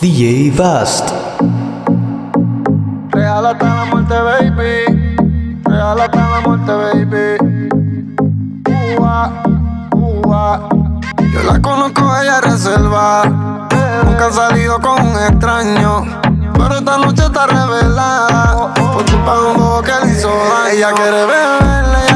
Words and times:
DJ 0.00 0.50
Vast. 0.50 1.10
Real 3.10 3.46
hasta 3.46 3.74
la 3.74 3.84
muerte, 3.86 4.14
baby. 4.14 5.16
Real 5.64 6.00
hasta 6.00 6.30
la 6.30 6.40
muerte, 6.40 6.72
baby. 6.72 7.68
Uva. 9.92 10.68
Yo 11.32 11.42
la 11.42 11.60
conozco, 11.60 12.02
ella 12.22 12.40
reserva. 12.40 13.24
Nunca 14.04 14.26
ha 14.26 14.32
salido 14.32 14.80
con 14.80 15.00
un 15.00 15.16
extraño. 15.16 16.04
Pero 16.54 16.76
esta 16.76 16.98
noche 16.98 17.24
está 17.24 17.46
revelada. 17.46 18.74
Por 18.74 19.04
culpa 19.04 19.34
de 19.36 19.46
un 19.46 19.56
bobo 19.56 19.82
que 19.82 19.92
le 20.04 20.12
hizo 20.12 20.28
daño. 20.28 20.68
Ella 20.72 20.92
quiere 20.92 21.26
beberle 21.26 22.13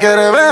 quiere 0.00 0.30
ver. 0.30 0.49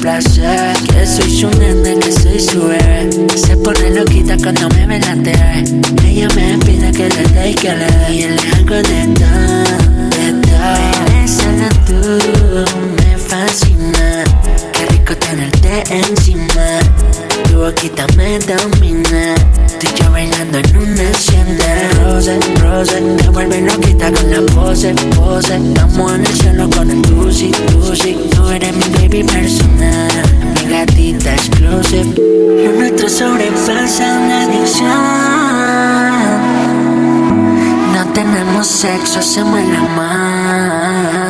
Que 0.00 1.06
soy 1.06 1.30
su 1.30 1.50
nene, 1.58 1.98
que 1.98 2.10
soy 2.10 2.40
su 2.40 2.68
bebé. 2.68 3.10
Se 3.36 3.54
pone 3.58 3.90
loquita 3.90 4.34
cuando 4.38 4.66
me 4.70 4.86
ve 4.86 4.98
la 4.98 5.14
TV. 5.14 5.62
Ella 6.06 6.26
me 6.34 6.56
pide 6.64 6.90
que 6.90 7.10
le 7.10 7.22
dé 7.34 7.50
y 7.50 7.54
que 7.54 7.74
le 7.74 7.84
dé. 7.84 8.14
Y 8.14 8.20
le 8.28 8.40
hago 8.48 8.76
de 8.76 9.06
todo, 9.18 10.08
de 10.16 10.32
todo. 10.48 10.80
tú, 11.84 12.82
me 12.96 13.18
fascina. 13.18 14.24
Qué 14.72 14.86
rico 14.86 15.14
tenerte 15.16 15.82
encima 15.94 16.49
boquita 17.60 18.06
me 18.16 18.38
domina. 18.38 19.34
Tú 19.78 19.86
y 19.86 20.02
yo 20.02 20.10
bailando 20.10 20.58
en 20.58 20.76
una 20.76 21.02
escena. 21.02 21.90
Rose, 22.02 22.38
Rose, 22.60 23.00
te 23.18 23.28
vuelve 23.28 23.60
loquita 23.60 24.10
con 24.12 24.30
la 24.30 24.40
pose, 24.54 24.94
pose. 25.14 25.56
Estamos 25.56 26.14
en 26.14 26.26
el 26.26 26.34
cielo 26.34 26.70
con 26.70 26.90
el 26.90 27.02
Lucy, 27.02 27.52
Lucy. 27.72 28.16
Tú 28.34 28.48
eres 28.48 28.72
mi 28.74 28.88
baby 28.94 29.24
personal, 29.24 30.10
mi 30.54 30.70
gatita 30.70 31.34
exclusive. 31.34 32.14
Lo 32.64 32.72
nuestro 32.78 33.08
sobrepasa 33.08 34.18
una 34.18 34.44
adicción. 34.44 34.88
No 37.94 38.12
tenemos 38.14 38.66
sexo, 38.66 39.18
hacemos 39.18 39.60
el 39.60 39.76
amor 39.76 41.29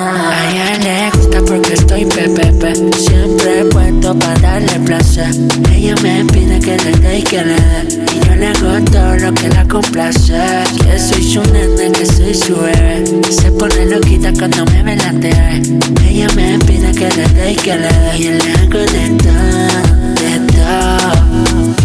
le 0.79 1.11
gusta 1.11 1.41
porque 1.47 1.75
estoy 1.75 2.05
pepepe. 2.05 2.75
Siempre 2.97 3.65
puesto 3.71 4.19
para 4.19 4.39
darle 4.41 4.79
placer. 4.81 5.31
Ella 5.73 5.95
me 6.03 6.25
pide 6.27 6.59
que 6.61 6.77
le 6.77 6.93
dé 6.99 7.19
y 7.19 7.23
que 7.23 7.45
le 7.45 7.55
dé. 7.55 8.05
Y 8.15 8.27
yo 8.27 8.35
le 8.35 8.47
hago 8.47 8.85
todo 8.91 9.17
lo 9.17 9.35
que 9.35 9.49
la 9.49 9.67
complace. 9.67 10.35
Que 10.85 10.99
soy 10.99 11.23
su 11.23 11.43
nene, 11.53 11.93
que 11.93 12.07
soy 12.07 12.35
su 12.35 12.57
bebé. 12.57 13.05
Se 13.31 13.51
pone 13.53 13.87
loquita 13.87 14.33
cuando 14.33 14.65
me 14.67 14.83
ve 14.83 14.97
la 14.97 15.13
TV. 15.13 15.63
Ella 16.09 16.29
me 16.37 16.59
pide 16.61 16.93
que 16.93 17.09
le 17.17 17.29
dé 17.29 17.53
y 17.53 17.57
que 17.57 17.77
le 17.77 17.89
dé. 17.89 18.19
Y 18.19 18.23
yo 18.25 18.31
le 18.33 18.53
hago 18.53 18.79
de 18.79 19.05
todo, 19.23 19.81
de 20.21 20.53
todo. 20.53 21.80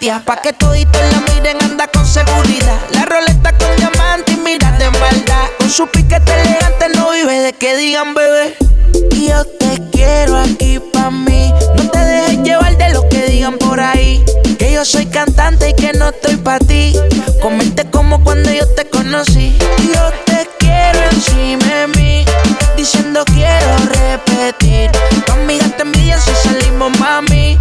Pa' 0.00 0.40
que 0.40 0.54
toditos 0.54 1.02
la 1.12 1.20
miren, 1.34 1.62
anda 1.62 1.86
con 1.88 2.06
seguridad. 2.06 2.78
La 2.94 3.04
roleta 3.04 3.52
con 3.58 3.76
diamante 3.76 4.32
y 4.32 4.36
mira 4.38 4.72
de 4.78 4.90
maldad. 4.92 5.50
Con 5.58 5.68
su 5.68 5.86
piquete 5.88 6.32
elegante 6.40 6.88
no 6.96 7.10
vive 7.10 7.40
de 7.40 7.52
que 7.52 7.76
digan 7.76 8.14
bebé. 8.14 8.56
Yo 9.10 9.44
te 9.44 9.78
quiero 9.92 10.38
aquí 10.38 10.80
pa' 10.94 11.10
mí. 11.10 11.52
No 11.76 11.90
te 11.90 11.98
dejes 11.98 12.38
llevar 12.38 12.78
de 12.78 12.88
lo 12.94 13.06
que 13.10 13.24
digan 13.26 13.58
por 13.58 13.78
ahí. 13.78 14.24
Que 14.58 14.72
yo 14.72 14.86
soy 14.86 15.04
cantante 15.04 15.68
y 15.68 15.74
que 15.74 15.92
no 15.92 16.08
estoy 16.08 16.36
pa' 16.36 16.58
ti. 16.60 16.96
Comerte 17.42 17.84
como 17.90 18.24
cuando 18.24 18.50
yo 18.50 18.66
te 18.68 18.86
conocí. 18.86 19.54
Yo 19.94 20.10
te 20.24 20.48
quiero 20.58 21.10
encima 21.10 21.66
de 21.66 21.86
mí. 21.88 22.24
Diciendo 22.74 23.22
quiero 23.26 23.76
repetir. 23.92 24.90
Amigas 25.30 25.76
te 25.76 25.82
envidian 25.82 26.18
si 26.22 26.30
salimos, 26.48 26.98
mami. 26.98 27.58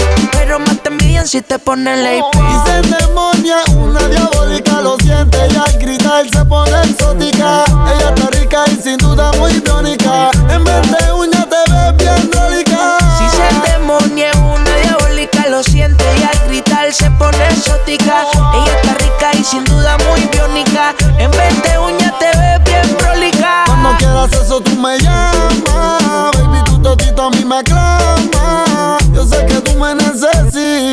Te 0.89 0.94
envidian 0.94 1.27
si 1.27 1.39
te 1.44 1.59
ponen 1.59 2.03
la 2.03 2.15
IP. 2.15 2.24
Y 2.33 2.68
se 2.68 2.77
endemonia 2.77 3.57
una 3.75 4.00
diabólica, 4.07 4.81
lo 4.81 4.97
siente 4.97 5.38
y 5.53 5.56
al 5.56 5.77
gritar 5.77 6.27
se 6.27 6.44
pone 6.45 6.81
exótica. 6.81 7.63
Ella 7.94 8.09
está 8.09 8.30
rica 8.31 8.63
y 8.71 8.81
sin 8.81 8.97
duda 8.97 9.31
muy 9.33 9.51
biónica. 9.59 10.31
En 10.50 10.63
vez 10.63 10.81
de 10.89 11.13
uña 11.13 11.47
te 11.47 11.71
ves 11.71 11.95
bien 11.95 12.31
drólica. 12.31 12.97
Si 13.19 13.38
se 13.38 13.50
endemonia 13.50 14.31
es 14.31 14.38
una 14.38 14.75
diabólica, 14.77 15.47
lo 15.50 15.62
siente 15.62 16.03
y 16.19 16.24
al 16.24 16.47
gritar 16.47 16.91
se 16.91 17.12
pone 17.12 17.45
exótica. 17.50 18.25
Ella 18.56 18.74
está 18.81 18.94
rica 18.95 19.31
y 19.39 19.44
sin 19.44 19.63
duda 19.65 19.95
muy 20.09 20.21
biónica. 20.33 20.95
En 21.19 21.30
vez 21.30 21.62
de 21.62 21.77
uña 21.77 22.15
te 22.18 22.36
ves 22.36 22.63
bien 22.63 22.97
prolica. 22.97 23.65
Cuando 23.68 23.95
quieras 24.00 24.33
eso 24.33 24.59
tú 24.59 24.75
me 24.75 24.97
llamas. 24.97 26.31
Baby, 26.33 26.63
tu 26.65 26.81
totito 26.81 27.25
a 27.25 27.30
mí 27.30 27.45
me 27.45 27.57
aclama. 27.57 28.19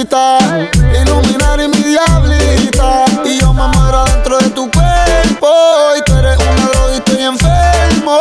Iluminar 0.09 1.61
y 1.61 1.69
mi 1.69 1.83
diablita. 1.83 3.05
Y 3.25 3.41
yo 3.41 3.53
me 3.53 3.67
muero 3.67 4.05
dentro 4.05 4.39
de 4.39 4.51
tu 4.51 4.71
cuerpo. 4.71 5.51
Y 5.99 6.03
tú 6.05 6.13
eres 6.15 6.39
una 6.39 6.67
droga 6.69 6.93
y 6.93 6.97
estoy 6.97 7.23
enfermo. 7.23 8.19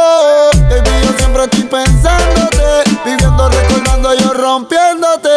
Baby, 0.68 0.90
yo 1.04 1.18
siempre 1.18 1.44
estoy 1.44 1.64
pensándote. 1.64 2.90
Viviendo, 3.06 3.50
recordando, 3.50 4.16
yo 4.16 4.34
rompiéndote. 4.34 5.30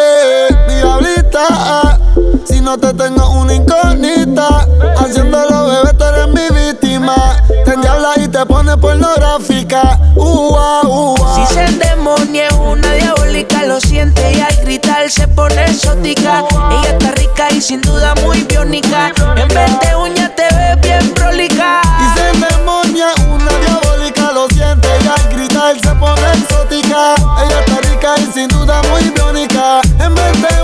Diablita. 0.67 1.99
Si 2.45 2.59
no 2.61 2.77
te 2.79 2.93
tengo 2.95 3.29
una 3.29 3.53
incógnita. 3.53 4.67
Haciéndolo, 4.97 5.67
bebé, 5.67 5.93
tú 5.93 6.03
eres 6.03 6.27
mi 6.29 6.49
víctima. 6.49 7.15
Te 7.63 7.73
endiabla 7.73 8.13
y 8.17 8.18
te 8.39 8.45
pone 8.45 8.77
pornográfica. 8.77 9.99
Ua, 10.15 10.81
ua. 10.83 11.35
Si 11.35 11.53
se 11.53 11.65
endemonia 11.65 12.47
es 12.47 12.53
una 12.53 12.93
diabólica, 12.93 13.63
lo 13.65 13.81
siente 13.81 14.31
y 14.31 14.39
al 14.39 14.55
gritar 14.63 15.09
se 15.11 15.27
pone 15.27 15.65
exótica. 15.65 16.45
Ella 16.71 16.91
está 16.91 17.11
rica 17.11 17.47
y 17.51 17.59
sin 17.59 17.81
duda 17.81 18.15
muy 18.23 18.43
biónica. 18.43 19.11
En 19.35 19.47
vez 19.49 19.79
de 19.81 19.95
uña 19.95 20.33
te 20.35 20.43
ves 20.55 20.79
bien 20.81 21.13
prolica. 21.13 21.81
Y 21.99 22.17
se 22.17 22.29
endemonia 22.29 23.07
una 23.27 23.51
diabólica, 23.59 24.31
lo 24.31 24.47
siente 24.47 24.87
y 25.03 25.07
al 25.07 25.35
gritar 25.35 25.75
se 25.77 25.95
pone 25.95 26.31
exótica. 26.31 27.15
Ella 27.43 27.59
está 27.59 27.81
rica 27.89 28.15
y 28.19 28.31
sin 28.31 28.47
duda 28.47 28.81
muy 28.83 29.03
biónica. 29.09 29.81
En 29.99 30.15
vez 30.15 30.41
de 30.41 30.63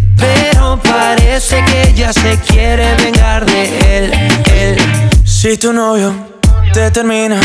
Pero 0.21 0.79
parece 0.81 1.63
que 1.65 1.89
ella 1.89 2.13
se 2.13 2.37
quiere 2.39 2.95
vengar 2.95 3.45
de 3.45 3.97
él, 3.97 4.13
él. 4.53 4.77
Si 5.25 5.57
tu 5.57 5.73
novio 5.73 6.13
te 6.71 6.91
termina, 6.91 7.39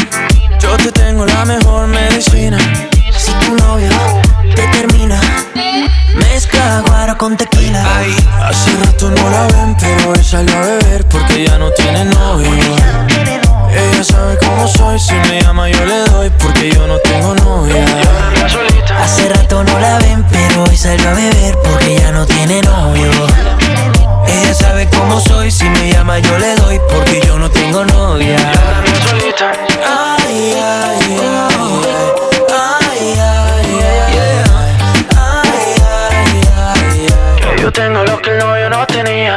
yo 0.61 0.77
te 0.77 0.93
tengo 0.93 1.25
la 1.25 1.45
mejor 1.47 1.87
medicina. 1.87 2.59
Si 3.17 3.33
tu 3.45 3.57
novio 3.57 3.89
te 4.55 4.63
termina, 4.69 5.19
mezcla 6.15 6.83
guaro 6.87 7.17
con 7.17 7.37
tequila. 7.37 7.83
Hace 8.43 8.71
rato 8.85 9.11
no 9.11 9.31
la 9.31 9.47
ven, 9.47 9.77
pero 9.81 10.11
hoy 10.11 10.23
salió 10.23 10.55
a 10.57 10.61
beber 10.61 11.07
porque 11.09 11.47
ya 11.47 11.59
no 11.59 11.71
tiene 11.71 12.05
novio. 12.05 13.46
Ella 13.77 14.03
sabe 14.03 14.39
cómo 14.39 14.67
soy, 14.67 14.99
si 14.99 15.13
me 15.29 15.43
llama 15.43 15.69
yo 15.69 15.85
le 15.85 15.99
doy 16.11 16.31
porque 16.31 16.71
yo 16.71 16.87
no 16.87 16.99
tengo 16.99 17.35
novia. 17.35 17.85
Hace 18.99 19.29
rato 19.29 19.63
no 19.65 19.79
la 19.79 19.99
ven, 19.99 20.25
pero 20.31 20.65
hoy 20.65 20.77
salgo 20.77 21.09
a 21.11 21.13
beber 21.13 21.59
porque 21.63 21.97
ya 21.99 22.11
no 22.11 22.25
tiene 22.25 22.63
novio. 22.63 23.11
Ella 24.27 24.55
sabe 24.55 24.89
cómo 24.89 25.21
soy, 25.21 25.51
si 25.51 25.65
me 25.69 25.93
llama 25.93 26.19
yo 26.19 26.39
le 26.39 26.55
doy 26.57 26.81
porque 26.89 27.21
yo 27.27 27.39
no 27.39 27.51
tengo 27.51 27.85
novia. 27.85 28.39
Ay, 29.85 30.55
ay, 30.55 31.19
ay. 31.21 31.57
Yo 37.61 37.73
tengo 37.73 38.05
lo 38.05 38.23
que 38.23 38.31
el 38.31 38.39
novio 38.39 38.71
no 38.71 38.87
tenía 38.87 39.37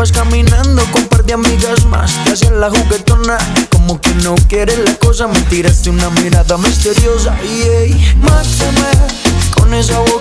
Ibas 0.00 0.12
caminando 0.12 0.82
con 0.92 1.02
un 1.02 1.08
par 1.08 1.22
de 1.24 1.34
amigas 1.34 1.84
más. 1.84 2.12
Te 2.24 2.32
hacían 2.32 2.58
la 2.58 2.70
juguetona. 2.70 3.36
Como 3.70 4.00
que 4.00 4.14
no 4.24 4.34
quieres 4.48 4.78
la 4.78 4.94
cosa. 4.94 5.28
Me 5.28 5.38
tiraste 5.42 5.90
una 5.90 6.08
mirada 6.08 6.56
misteriosa. 6.56 7.36
Y 7.44 7.60
ey, 7.68 8.14
mátame. 8.22 8.88
Con 9.54 9.74
esa 9.74 9.98
boquita 9.98 10.19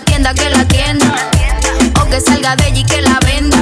tenga 0.00 0.04
tienda, 0.04 0.34
que 0.34 0.48
la 0.48 0.64
tienda. 0.64 1.30
O 2.00 2.08
que 2.08 2.20
salga 2.20 2.56
de 2.56 2.68
ella 2.68 2.80
y 2.80 2.84
que 2.84 3.02
la 3.02 3.18
venda. 3.20 3.58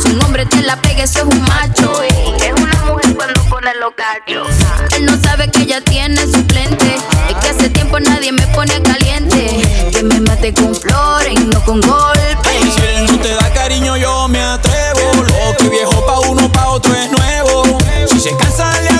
Si 0.00 0.10
un 0.10 0.22
hombre 0.22 0.46
te 0.46 0.62
la 0.62 0.76
pegue, 0.76 1.02
eso 1.02 1.20
es 1.20 1.24
un 1.24 1.42
macho. 1.42 2.02
Es 2.02 2.52
una 2.60 2.84
mujer 2.84 3.16
cuando 3.16 3.42
pone 3.44 3.72
los 3.80 3.92
cachos. 3.94 4.48
Él 4.96 5.06
no 5.06 5.18
sabe 5.20 5.50
que 5.50 5.62
ella 5.62 5.80
tiene 5.80 6.20
suplente. 6.26 6.96
Es 7.28 7.36
que 7.40 7.48
hace 7.48 7.70
tiempo 7.70 7.98
nadie 7.98 8.30
me 8.30 8.46
pone 8.48 8.80
caliente. 8.82 9.90
Que 9.92 10.02
me 10.04 10.20
mate 10.20 10.54
con 10.54 10.74
flores, 10.74 11.32
y 11.32 11.46
no 11.46 11.60
con 11.64 11.80
golpes. 11.80 12.74
Si 12.74 12.80
él 12.82 13.06
no 13.06 13.18
te 13.18 13.34
da 13.34 13.52
cariño, 13.52 13.96
yo 13.96 14.28
me 14.28 14.40
atrevo. 14.40 15.00
Lo 15.14 15.56
que 15.56 15.68
viejo 15.68 16.06
pa' 16.06 16.20
uno, 16.28 16.50
pa' 16.52 16.68
otro 16.68 16.94
es 16.94 17.10
nuevo. 17.10 17.78
Si 18.06 18.20
se 18.20 18.36
cansa, 18.36 18.70
le 18.82 18.95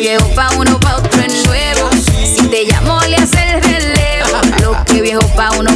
viejo 0.00 0.26
pa' 0.34 0.48
uno, 0.56 0.80
pa' 0.80 0.96
otro 0.96 1.20
es 1.20 1.46
nuevo. 1.46 1.90
Si 2.24 2.48
te 2.48 2.64
llamo, 2.64 2.98
le 3.02 3.16
hace 3.16 3.38
el 3.50 3.62
relevo. 3.62 4.40
Lo 4.62 4.84
que 4.86 5.02
viejo 5.02 5.20
pa' 5.36 5.50
uno, 5.58 5.70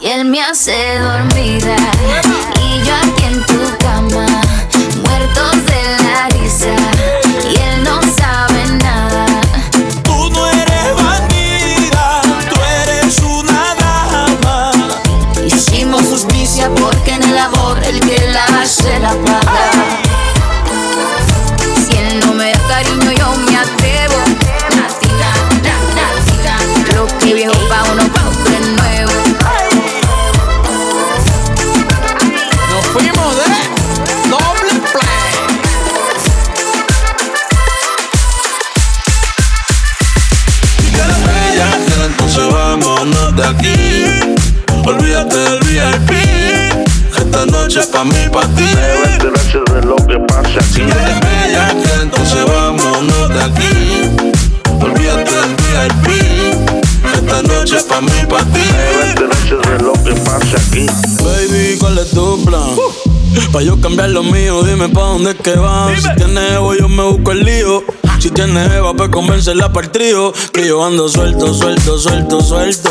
Y 0.00 0.06
él 0.06 0.24
me 0.24 0.40
hace 0.42 0.98
dormida 0.98 1.76
y 2.60 2.82
yo 2.84 2.94
aquí 2.96 3.24
en 3.24 3.46
tu 3.46 3.78
cama. 3.78 4.31
De 43.42 43.48
aquí. 43.48 44.36
Olvídate 44.86 45.36
del 45.36 45.60
VIP. 45.60 46.10
Esta 47.16 47.46
noche 47.46 47.80
es 47.80 47.86
pa' 47.86 48.04
mí, 48.04 48.28
pa' 48.32 48.46
ti. 48.54 48.64
Debe 48.64 49.12
enterarse 49.14 49.58
de 49.72 49.82
lo 49.86 49.96
que 49.96 50.18
pasa 50.28 50.60
Si 50.72 50.82
aquí. 50.82 50.90
eres 50.90 51.20
bella, 51.20 51.68
que 51.82 52.02
entonces 52.02 52.44
vámonos 52.46 53.28
de 53.28 53.42
aquí. 53.42 54.10
Olvídate 54.80 55.30
del 55.34 55.54
VIP. 55.56 56.06
Esta 57.14 57.42
noche 57.42 57.76
es 57.76 57.84
pa' 57.84 58.00
mí, 58.00 58.12
pa' 58.28 58.44
ti. 58.52 58.60
Debe 58.60 59.10
enterarse 59.10 59.56
de 59.70 59.78
lo 59.82 59.92
que 60.04 60.12
pasa 60.20 60.56
aquí. 60.68 60.86
Baby, 61.22 61.76
¿cuál 61.78 61.98
es 61.98 62.10
tu 62.10 62.44
plan? 62.44 62.76
Pa' 63.52 63.62
yo 63.62 63.80
cambiar 63.80 64.10
lo 64.10 64.22
mío, 64.22 64.62
dime 64.62 64.88
pa' 64.88 65.00
dónde 65.00 65.30
es 65.30 65.36
que 65.36 65.54
vas. 65.56 65.92
Si 66.02 66.08
tienes 66.16 66.52
Evo, 66.52 66.74
yo 66.74 66.88
me 66.88 67.02
busco 67.04 67.32
el 67.32 67.44
lío. 67.44 67.82
Si 68.22 68.30
tienes 68.30 68.70
Eva, 68.70 68.94
pues 68.94 69.08
convencerla 69.08 69.72
para 69.72 69.88
el 69.88 69.92
trío. 69.92 70.32
Que 70.52 70.64
yo 70.68 70.84
ando 70.84 71.08
suelto, 71.08 71.52
suelto, 71.52 71.98
suelto, 71.98 72.40
suelto. 72.40 72.90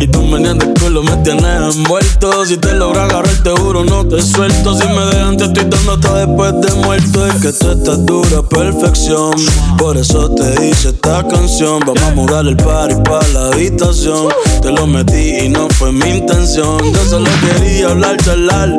Y 0.00 0.06
tú 0.06 0.22
me 0.22 0.40
el 0.40 0.58
culo, 0.80 1.02
me 1.02 1.14
tienes 1.18 1.76
envuelto. 1.76 2.46
Si 2.46 2.56
te 2.56 2.72
logro 2.72 3.02
agarrar, 3.02 3.36
te 3.42 3.50
juro, 3.50 3.84
no 3.84 4.02
te 4.08 4.22
suelto. 4.22 4.74
Si 4.74 4.88
me 4.88 5.04
dejan, 5.04 5.36
te 5.36 5.44
estoy 5.44 5.66
dando 5.66 5.92
hasta 5.92 6.24
después 6.24 6.54
de 6.62 6.72
muerto. 6.86 7.26
Es 7.26 7.34
que 7.34 7.52
tú 7.52 7.70
estás 7.70 8.06
dura, 8.06 8.42
perfección. 8.48 9.34
Por 9.76 9.98
eso 9.98 10.30
te 10.30 10.66
hice 10.66 10.88
esta 10.88 11.22
canción. 11.28 11.80
Vamos 11.80 12.02
a 12.04 12.14
mudar 12.14 12.46
el 12.46 12.56
party 12.56 12.94
pa' 13.04 13.20
la 13.34 13.48
habitación. 13.48 14.28
Te 14.62 14.70
lo 14.70 14.86
metí 14.86 15.36
y 15.38 15.48
no 15.50 15.68
fue 15.68 15.92
mi 15.92 16.08
intención. 16.08 16.78
Yo 16.94 17.04
solo 17.10 17.28
quería 17.42 17.90
hablar, 17.90 18.16
charlar. 18.24 18.70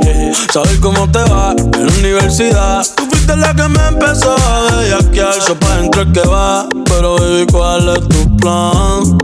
Saber 0.52 0.80
cómo 0.80 1.08
te 1.12 1.20
va 1.20 1.52
en 1.52 1.86
la 1.86 1.94
universidad. 2.00 2.84
Fuiste 3.24 3.38
la 3.38 3.54
que 3.54 3.70
me 3.70 3.88
empezó 3.88 4.36
a 4.36 4.76
bellaquear. 4.76 5.34
So 5.36 5.56
pa' 5.56 5.78
dentro 5.78 6.02
es 6.02 6.08
que 6.12 6.28
va. 6.28 6.68
Pero 6.86 7.16
baby, 7.16 7.46
¿cuál 7.50 7.88
es 7.88 8.08
tu 8.10 8.36
plan? 8.36 9.23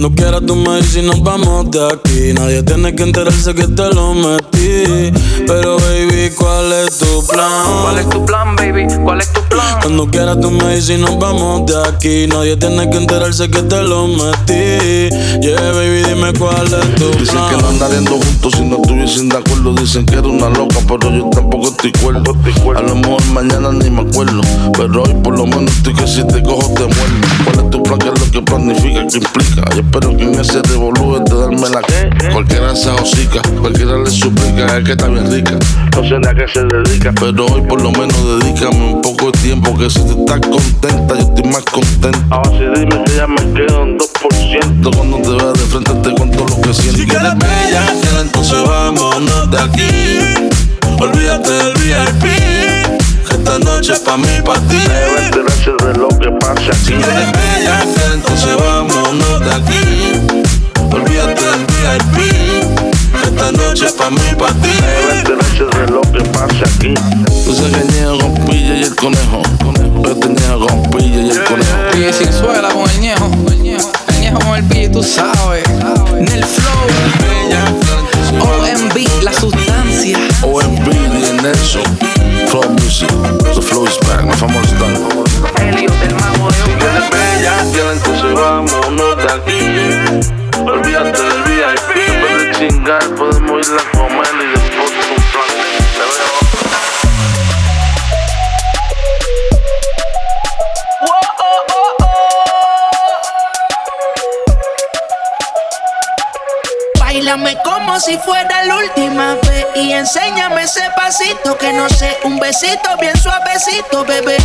Cuando 0.00 0.16
quieras 0.16 0.40
tú 0.46 0.56
me 0.56 0.76
dices 0.78 0.96
y 0.96 1.02
nos 1.02 1.22
vamos 1.22 1.70
de 1.70 1.86
aquí 1.92 2.32
Nadie 2.32 2.62
tiene 2.62 2.94
que 2.96 3.02
enterarse 3.02 3.54
que 3.54 3.68
te 3.68 3.92
lo 3.92 4.14
metí 4.14 5.12
Pero 5.46 5.76
baby, 5.76 6.30
¿cuál 6.38 6.72
es 6.72 6.96
tu 6.96 7.26
plan? 7.26 7.82
¿Cuál 7.82 7.98
es 7.98 8.08
tu 8.08 8.24
plan, 8.24 8.56
baby? 8.56 8.86
¿Cuál 9.04 9.20
es 9.20 9.30
tu 9.30 9.42
plan? 9.42 9.78
Cuando 9.82 10.06
quieras 10.06 10.40
tú 10.40 10.50
me 10.50 10.74
dices 10.74 10.98
y 10.98 11.02
nos 11.02 11.18
vamos 11.18 11.66
de 11.66 11.76
aquí 11.86 12.26
Nadie 12.28 12.56
tiene 12.56 12.88
que 12.88 12.96
enterarse 12.96 13.50
que 13.50 13.62
te 13.62 13.82
lo 13.82 14.06
metí 14.06 15.10
Yeah, 15.42 15.72
baby, 15.72 16.02
dime 16.02 16.32
cuál 16.38 16.66
es 16.66 16.94
tu 16.96 17.10
Dicen 17.18 17.34
plan 17.34 17.50
que 17.50 17.62
no 17.62 17.68
andaríamos 17.68 18.24
juntos 18.24 18.52
si 18.56 18.64
no 18.64 18.76
estuviesen 18.76 19.28
de 19.28 19.38
acuerdo. 19.38 19.74
Dicen 19.74 20.04
que 20.04 20.14
era 20.14 20.28
una 20.28 20.50
loca, 20.50 20.76
pero 20.86 21.10
yo 21.10 21.30
tampoco 21.30 21.68
estoy 21.68 21.92
cuerdo. 21.92 22.36
A 22.76 22.82
lo 22.82 22.94
mejor 22.96 23.24
mañana 23.32 23.70
ni 23.72 23.88
me 23.90 24.02
acuerdo. 24.02 24.40
Pero 24.76 25.02
hoy 25.02 25.14
por 25.22 25.38
lo 25.38 25.46
menos 25.46 25.74
estoy 25.76 25.94
que 25.94 26.06
si 26.06 26.22
te 26.26 26.42
cojo 26.42 26.74
te 26.74 26.82
muerdo. 26.82 27.26
¿Cuál 27.44 27.58
es 27.64 27.70
tu 27.70 27.82
plan? 27.82 27.98
¿Qué 27.98 28.08
es 28.08 28.20
lo 28.20 28.30
que 28.30 28.42
planifica? 28.42 29.06
¿Qué 29.06 29.16
implica? 29.18 29.62
Yo 29.90 29.98
espero 29.98 30.16
que 30.16 30.22
en 30.22 30.38
ese 30.38 30.62
revolú 30.62 31.18
de 31.18 31.34
darme 31.34 31.68
la 31.68 31.82
que 31.82 32.28
Cualquiera 32.32 32.76
se 32.76 32.90
hocica, 32.90 33.42
cualquiera 33.60 33.96
le 33.98 34.08
suplica. 34.08 34.78
Es 34.78 34.84
que 34.84 34.92
está 34.92 35.08
bien 35.08 35.28
rica. 35.32 35.58
No 35.96 36.02
sé 36.04 36.16
ni 36.16 36.28
a 36.28 36.34
qué 36.34 36.46
se 36.46 36.64
dedica. 36.64 37.12
Pero 37.18 37.46
hoy 37.46 37.62
por 37.62 37.80
lo 37.82 37.90
menos 37.90 38.14
dedícame 38.38 38.92
un 38.92 39.02
poco 39.02 39.32
de 39.32 39.38
tiempo. 39.40 39.76
Que 39.76 39.90
si 39.90 39.98
tú 40.00 40.20
estás 40.20 40.40
contenta, 40.40 41.14
yo 41.16 41.20
estoy 41.22 41.44
más 41.50 41.64
contento. 41.64 42.18
Ahora 42.30 42.50
sí 42.50 42.64
dime 42.76 43.02
que 43.04 43.16
ya 43.16 43.26
me 43.26 43.52
quedo 43.52 43.82
en 43.82 43.98
2%. 43.98 44.96
Cuando 44.96 45.16
te 45.18 45.28
veas 45.30 45.52
de 45.54 45.60
frente 45.60 45.92
te 45.94 46.14
cuento 46.14 46.46
lo 46.46 46.60
que 46.60 46.74
siento. 46.74 46.98
Si 46.98 47.06
quieres 47.06 47.34
bella, 47.38 48.20
entonces 48.20 48.62
vámonos 48.62 49.50
de 49.50 49.58
aquí. 49.58 50.50
Olvídate 51.00 51.50
del 51.50 51.72
VIP. 51.74 52.89
Que 53.30 53.36
Esta 53.36 53.58
noche 53.58 53.92
es 53.92 54.00
pa' 54.00 54.16
mí, 54.16 54.28
pa' 54.44 54.54
ti. 54.68 54.76
Debe 54.76 55.24
enterarse 55.26 55.70
de 55.70 55.98
lo 55.98 56.08
que 56.08 56.30
pasa 56.40 56.60
Si 56.84 56.92
aquí. 56.92 57.02
quieres 57.02 57.32
bella, 57.32 57.84
que 57.94 58.14
entonces 58.14 58.56
vámonos 58.56 59.40
de 59.40 59.52
aquí. 59.54 59.84
Olvídate 60.92 61.42
del 61.44 61.66
VIP. 61.66 62.16
Esta 63.24 63.52
noche 63.52 63.86
es 63.86 63.92
pa' 63.92 64.10
mí, 64.10 64.20
pa' 64.38 64.52
ti. 64.62 64.70
Debe 64.80 65.18
enterarse 65.18 65.64
de 65.64 65.86
lo 65.90 66.00
que 66.02 66.22
pasa 66.30 66.64
aquí. 66.76 66.94
Tú 67.44 67.54
sabes 67.54 67.76
que 67.76 67.84
niego 67.92 68.18
con 68.18 68.34
pilla 68.46 68.74
y 68.76 68.82
el 68.82 68.96
conejo. 68.96 69.42
Yo 70.04 70.16
te 70.16 70.28
niego 70.28 70.66
con 70.66 70.82
pilla 70.90 71.20
y 71.20 71.30
el 71.30 71.44
conejo. 71.44 71.76
Pille 71.92 72.12
sin 72.12 72.32
suela 72.32 72.68
con 72.70 72.88
el 72.90 73.00
ñejo. 73.00 73.30
El 73.48 73.62
ñejo 74.20 74.38
con 74.38 74.54
el 74.56 74.64
pille, 74.64 74.88
tú 74.90 75.02
sabes. 75.02 75.64
En 76.18 76.28
el 76.28 76.44
besito 112.60 112.96
bien 112.98 113.16
suavecito, 113.16 114.04
bebé. 114.04 114.36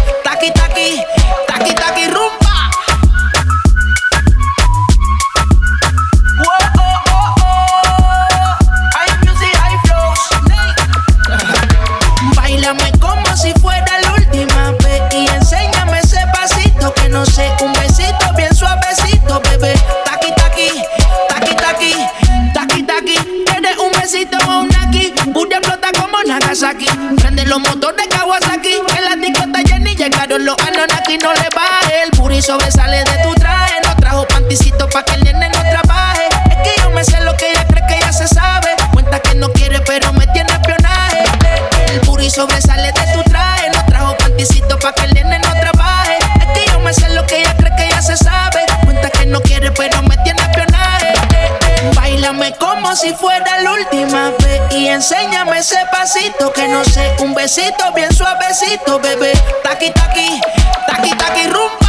Ese 56.16 56.32
pasito 56.32 56.54
que 56.54 56.68
no 56.68 56.84
sé, 56.84 57.16
un 57.20 57.34
besito 57.34 57.92
bien 57.94 58.14
suavecito, 58.14 59.00
bebé. 59.00 59.34
Taqui 59.64 59.92
taqui, 59.92 60.42
taqui 60.88 61.16
taqui 61.16 61.48
rumba. 61.48 61.86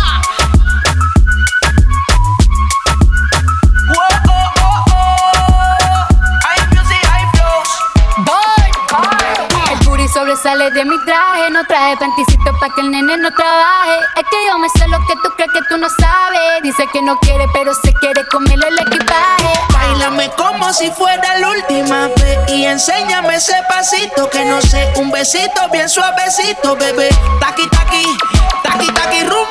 Sobresale 10.15 10.71
de 10.71 10.83
mi 10.87 10.97
traje. 11.05 11.51
No 11.51 11.63
traje 11.67 11.95
panticito 11.99 12.51
pa' 12.59 12.71
que 12.75 12.81
el 12.81 12.91
nene 12.91 13.19
no 13.19 13.31
trabaje. 13.33 13.99
Es 14.17 14.25
que 14.31 14.37
yo 14.49 14.57
me 14.59 14.69
sé 14.71 14.89
lo 14.89 14.99
que 15.01 15.13
tú 15.23 15.29
crees 15.37 15.51
que 15.53 15.61
tú 15.69 15.77
no 15.77 15.89
sabes. 15.91 16.63
Dice 16.63 16.87
que 16.91 17.03
no 17.03 17.19
quiere, 17.19 17.45
pero 17.53 17.66
pasito 23.89 24.29
que 24.31 24.45
no 24.45 24.61
sé, 24.63 24.93
un 24.97 25.13
besito 25.13 25.69
bien 25.71 25.89
suavecito, 25.89 26.75
bebé. 26.75 27.09
Taqui 27.41 27.69
taqui, 27.71 28.03
taqui 28.65 28.87
taqui 28.93 29.23
rumba. 29.23 29.46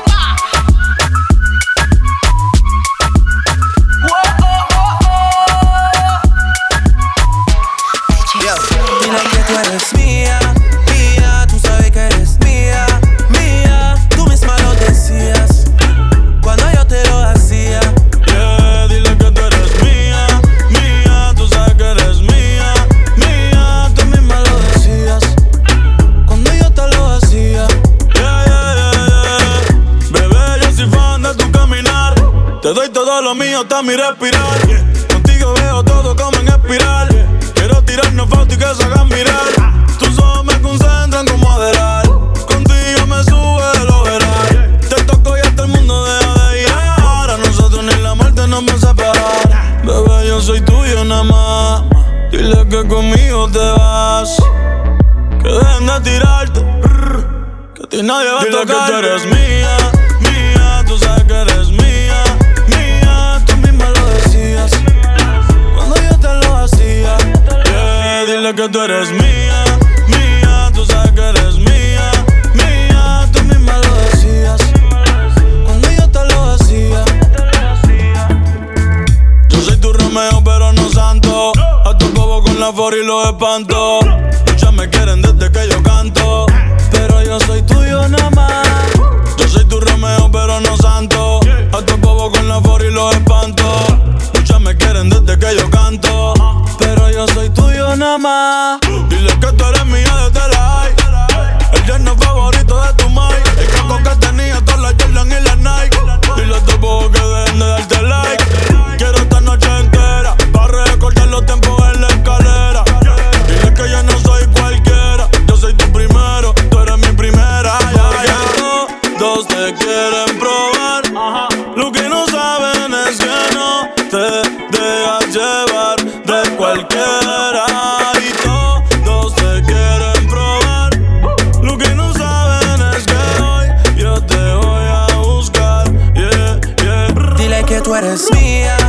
eres 137.98 138.30
mía 138.34 138.85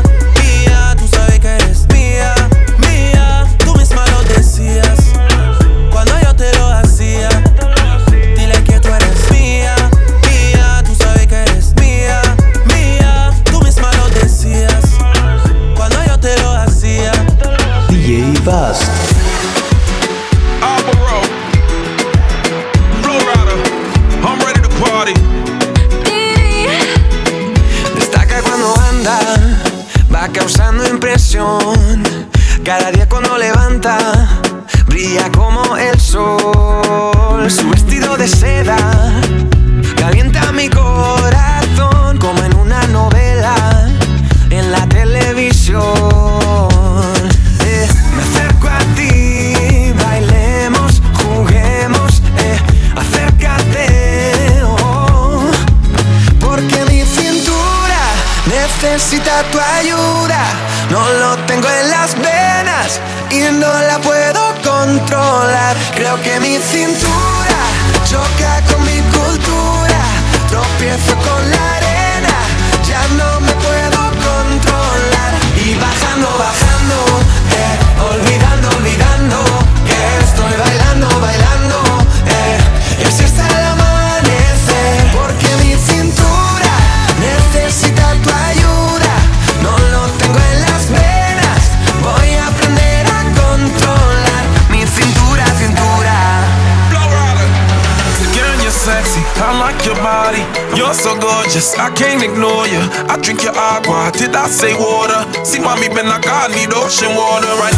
I 101.56 101.88
can't 101.96 102.20
ignore 102.22 102.68
you. 102.68 102.84
I 103.08 103.16
drink 103.16 103.40
your 103.42 103.56
agua, 103.56 104.12
did 104.12 104.36
I 104.36 104.44
say 104.44 104.76
water? 104.76 105.24
See, 105.40 105.58
mommy, 105.58 105.88
been 105.88 106.04
like 106.04 106.28
I 106.28 106.52
need 106.52 106.68
ocean 106.76 107.08
water 107.16 107.48
right 107.56 107.75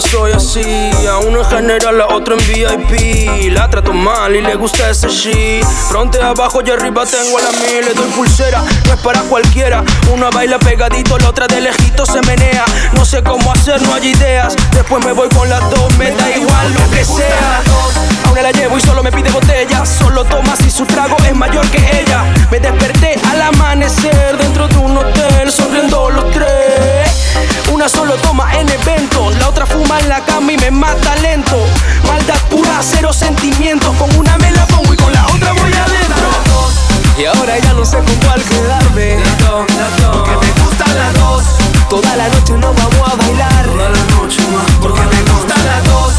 soy 0.00 0.32
así. 0.32 0.90
A 1.08 1.18
uno 1.18 1.40
en 1.40 1.44
general, 1.44 1.98
la 1.98 2.06
otra 2.08 2.34
en 2.34 2.46
VIP. 2.46 3.52
La 3.52 3.68
trato 3.68 3.92
mal 3.92 4.34
y 4.34 4.40
le 4.40 4.54
gusta 4.54 4.90
ese 4.90 5.08
shit. 5.08 5.64
Fronte 5.88 6.20
abajo 6.22 6.60
y 6.64 6.70
arriba 6.70 7.04
tengo 7.04 7.38
a 7.38 7.42
la 7.42 7.50
mil. 7.50 7.84
Le 7.84 7.94
doy 7.94 8.10
pulsera, 8.10 8.62
no 8.86 8.94
es 8.94 9.00
para 9.00 9.20
cualquiera. 9.22 9.84
Una 10.12 10.30
baila 10.30 10.58
pegadito, 10.58 11.18
la 11.18 11.30
otra 11.30 11.46
de 11.46 11.60
lejito 11.60 12.06
se 12.06 12.20
menea. 12.22 12.64
No 12.92 13.04
sé 13.04 13.22
cómo 13.22 13.52
hacer, 13.52 13.80
no 13.82 13.94
hay 13.94 14.08
ideas. 14.08 14.54
Después 14.72 15.04
me 15.04 15.12
voy 15.12 15.28
con 15.30 15.48
las 15.48 15.68
dos, 15.70 15.96
me 15.98 16.10
da 16.10 16.30
igual 16.36 16.74
lo 16.74 16.90
que 16.90 17.04
sea. 17.04 17.62
Ahora 18.26 18.42
la 18.42 18.52
llevo 18.52 18.78
y 18.78 18.80
solo 18.80 19.02
me 19.02 19.10
pide 19.10 19.30
botella. 19.30 19.84
Solo 19.84 20.24
toma 20.24 20.54
si 20.56 20.70
su 20.70 20.86
trago 20.86 21.16
es 21.26 21.34
mayor 21.34 21.66
que 21.70 22.00
ella. 22.00 22.24
Me 22.50 22.60
desperté 22.60 23.18
al 23.30 23.42
amanecer 23.42 24.36
dentro 24.38 24.68
de 24.68 24.76
un 24.76 24.96
hotel, 24.96 25.50
sonriendo 25.50 26.10
los 26.10 26.30
tres. 26.30 27.29
Una 27.72 27.88
solo 27.88 28.14
toma 28.16 28.52
en 28.58 28.68
evento, 28.68 29.30
la 29.38 29.48
otra 29.48 29.64
fuma 29.64 29.98
en 30.00 30.08
la 30.08 30.24
cama 30.24 30.52
y 30.52 30.56
me 30.56 30.70
mata 30.70 31.14
lento. 31.16 31.56
Maldad 32.06 32.38
pura, 32.50 32.80
cero 32.82 33.12
sentimientos. 33.12 33.94
Con 33.96 34.14
una 34.16 34.36
me 34.38 34.50
la 34.50 34.66
pongo 34.66 34.92
y 34.92 34.96
con 34.96 35.12
la 35.12 35.24
otra 35.26 35.52
voy 35.52 35.72
adentro. 35.72 36.28
Y 37.16 37.24
ahora 37.26 37.58
ya 37.58 37.72
no 37.74 37.84
sé 37.84 37.98
con 37.98 38.14
cuál 38.16 38.42
quedarme. 38.42 39.18
Porque 40.12 40.30
me 40.32 40.62
gustan 40.62 40.98
las 40.98 41.14
dos. 41.14 41.44
Toda 41.88 42.16
la 42.16 42.28
noche 42.28 42.54
no 42.54 42.72
vamos 42.72 43.12
a 43.12 43.16
bailar. 43.16 43.64
Toda 43.66 43.88
la 43.90 44.04
noche. 44.16 44.40
Porque 44.80 45.00
me 45.00 45.22
gustan 45.30 45.64
las 45.64 45.84
dos. 45.84 46.14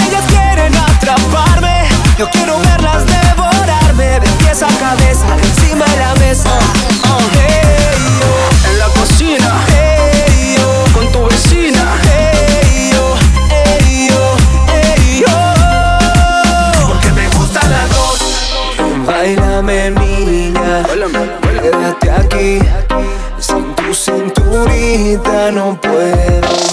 Ellas 0.00 0.24
quieren 0.28 0.76
atraparme. 0.76 1.86
Yo 2.18 2.30
quiero 2.30 2.58
verlas 2.60 3.04
devorarme. 3.06 4.20
De 4.20 4.28
pies 4.38 4.62
a 4.62 4.68
cabeza, 4.78 5.26
encima 5.42 5.84
de 5.84 5.96
la 5.98 6.14
mesa. 6.14 6.50
No 25.56 25.74
puedo 25.80 25.96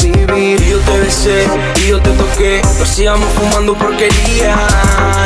vivir. 0.02 0.60
Y 0.60 0.70
yo 0.70 0.78
te 0.80 1.00
besé 1.00 1.48
y 1.78 1.88
yo 1.88 2.02
te 2.02 2.12
toqué. 2.12 2.62
Lo 2.78 2.84
hacíamos 2.84 3.28
fumando 3.34 3.74
porquería. 3.76 4.58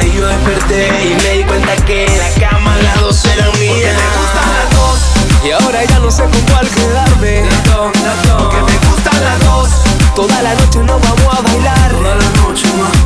Y 0.03 0.11
yo 0.15 0.27
desperté 0.27 0.87
y 1.03 1.15
me 1.23 1.37
di 1.37 1.43
cuenta 1.43 1.75
que 1.77 2.05
la 2.05 2.49
cama 2.49 2.77
las 2.77 3.01
dos 3.01 3.25
eran 3.25 3.51
mías. 3.59 3.95
Y 5.43 5.51
ahora 5.51 5.83
ya 5.83 5.99
no 5.99 6.11
sé 6.11 6.23
con 6.23 6.41
cuál 6.51 6.67
quedarme. 6.69 7.45
Porque 8.37 8.57
me 8.57 8.77
gustan 8.89 9.23
las 9.23 9.39
dos. 9.45 9.69
Toda 10.15 10.41
la 10.43 10.53
noche 10.53 10.79
no 10.79 10.99
vamos 10.99 11.37
a 11.37 11.41
bailar. 11.41 11.91
Toda 11.91 12.15
la 12.15 12.29
noche 12.41 12.67
más. 12.79 12.96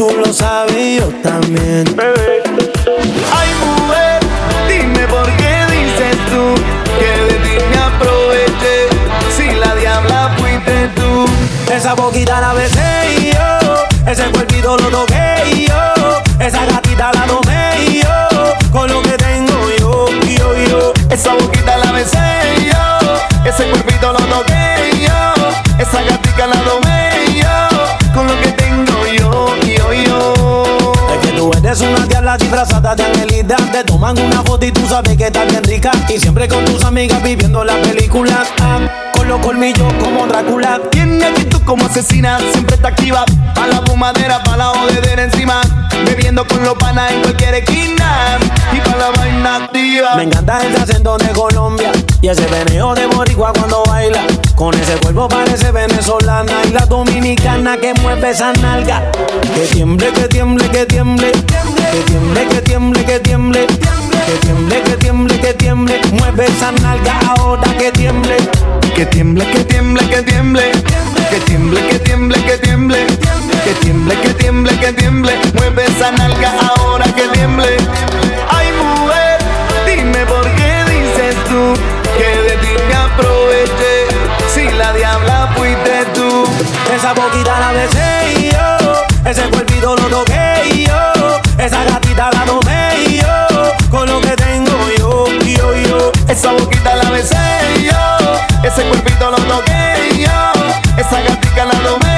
Tú 0.00 0.08
lo 0.16 0.32
sabes 0.32 0.98
yo 0.98 1.08
también. 1.22 1.84
Ay, 1.98 2.29
eres 32.30 32.30
una 32.30 32.36
diabla 32.36 32.36
disfrazada 32.36 32.94
de 32.94 33.04
angelita. 33.04 33.56
Te 33.72 33.84
toman 33.84 34.18
una 34.18 34.42
foto 34.42 34.66
y 34.66 34.72
tú 34.72 34.86
sabes 34.86 35.16
que 35.16 35.26
estás 35.26 35.46
bien 35.48 35.64
rica. 35.64 35.90
Y 36.08 36.18
siempre 36.18 36.48
con 36.48 36.64
tus 36.64 36.84
amigas 36.84 37.22
viviendo 37.22 37.64
la 37.64 37.74
película. 37.82 38.44
Ah, 38.60 38.78
con 39.14 39.28
los 39.28 39.40
colmillos 39.40 39.92
como 39.94 40.26
Drácula. 40.26 40.80
Tiene 40.90 41.24
actitud 41.24 41.60
como 41.64 41.86
asesina, 41.86 42.38
siempre 42.52 42.76
está 42.76 42.88
activa. 42.88 43.24
Pa' 43.54 43.66
la 43.66 43.82
fumadera, 43.82 44.42
pa' 44.42 44.56
la 44.56 44.66
jodedera 44.66 45.22
encima. 45.22 45.60
Bebiendo 46.04 46.46
con 46.46 46.62
los 46.64 46.74
panas 46.74 47.12
en 47.12 47.22
cualquier 47.22 47.54
esquina. 47.54 48.38
Y 48.72 48.80
pa' 48.80 48.96
la 48.96 49.10
vaina 49.10 49.56
activa. 49.56 50.14
Me 50.16 50.24
encanta 50.24 50.60
ese 50.60 50.82
acento 50.82 51.16
de 51.18 51.28
Colombia 51.30 51.92
y 52.20 52.28
ese 52.28 52.46
veneo 52.46 52.94
de 52.94 53.06
boricua 53.06 53.52
cuando 53.52 53.82
baila. 53.84 54.22
Con 54.60 54.74
ese 54.74 54.94
cuerpo 54.98 55.26
parece 55.26 55.72
venezolana 55.72 56.52
y 56.68 56.72
la 56.72 56.84
dominicana 56.84 57.78
que 57.78 57.94
mueve 57.94 58.28
esa 58.28 58.52
nalga. 58.52 59.10
Que 59.54 59.62
tiemble, 59.72 60.12
que 60.12 60.28
tiemble, 60.28 60.68
que 60.68 60.84
tiemble. 60.84 61.32
Que 61.32 62.02
tiemble, 62.04 62.46
que 62.46 62.60
tiemble, 62.60 63.04
que 63.06 63.20
tiemble. 63.20 63.66
Que 63.66 64.46
tiemble, 64.46 64.82
que 64.82 64.96
tiemble, 64.98 65.40
que 65.40 65.54
tiemble. 65.54 66.00
Mueve 66.12 66.44
esa 66.44 66.72
nalga 66.72 67.18
ahora 67.38 67.74
que 67.78 67.90
tiemble. 67.92 68.36
Que 68.94 69.06
tiemble, 69.06 69.46
que 69.46 69.64
tiemble, 69.64 70.06
que 70.10 70.22
tiemble. 70.24 70.72
Que 71.30 71.40
tiemble, 71.40 71.86
que 71.88 71.98
tiemble, 71.98 72.44
que 72.44 72.58
tiemble. 72.58 73.06
Que 73.64 73.74
tiemble, 73.80 74.14
que 74.20 74.34
tiemble, 74.34 74.78
que 74.78 74.92
tiemble. 74.92 75.32
Mueve 75.54 75.86
esa 75.86 76.12
nalga 76.12 76.52
ahora 76.76 77.06
que 77.06 77.26
tiemble. 77.28 77.78
Ay, 78.50 78.66
mujer, 78.76 79.38
dime 79.86 80.26
por 80.26 80.44
qué 80.44 80.84
dices 80.90 81.34
tú 81.48 81.89
Esa 86.94 87.12
boquita 87.14 87.58
la 87.60 87.72
besé 87.72 88.50
yo, 88.52 89.30
ese 89.30 89.42
cuerpito 89.50 89.96
lo 89.96 90.06
toqué 90.08 90.84
yo, 90.86 91.40
esa 91.58 91.84
gatita 91.84 92.30
la 92.32 92.44
tomé 92.44 93.20
yo, 93.20 93.72
con 93.90 94.08
lo 94.08 94.20
que 94.20 94.36
tengo 94.36 94.76
yo, 94.98 95.26
yo, 95.44 95.74
yo. 95.74 96.12
Esa 96.28 96.52
boquita 96.52 96.96
la 96.96 97.10
besé 97.10 97.36
yo, 97.84 98.68
ese 98.68 98.82
cuerpito 98.82 99.30
lo 99.30 99.36
toqué 99.36 100.24
yo, 100.24 100.52
esa 100.96 101.20
gatita 101.22 101.64
la 101.64 101.74
tomé 101.80 102.09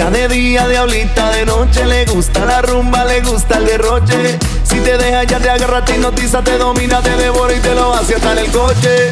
Santica 0.00 0.18
de 0.18 0.34
día, 0.34 0.66
diablita 0.66 1.30
de 1.30 1.44
noche, 1.44 1.84
le 1.84 2.06
gusta 2.06 2.46
la 2.46 2.62
rumba, 2.62 3.04
le 3.04 3.20
gusta 3.20 3.58
el 3.58 3.66
derroche. 3.66 4.38
Si 4.62 4.80
te 4.80 4.96
deja 4.96 5.24
ya 5.24 5.38
te 5.38 5.50
agarra, 5.50 5.84
te 5.84 5.96
hipnotiza, 5.96 6.42
te 6.42 6.56
domina, 6.56 7.02
te 7.02 7.14
devora 7.16 7.52
y 7.52 7.60
te 7.60 7.74
lo 7.74 7.92
hace 7.92 8.14
hasta 8.14 8.32
en 8.32 8.38
el 8.38 8.50
coche. 8.50 9.10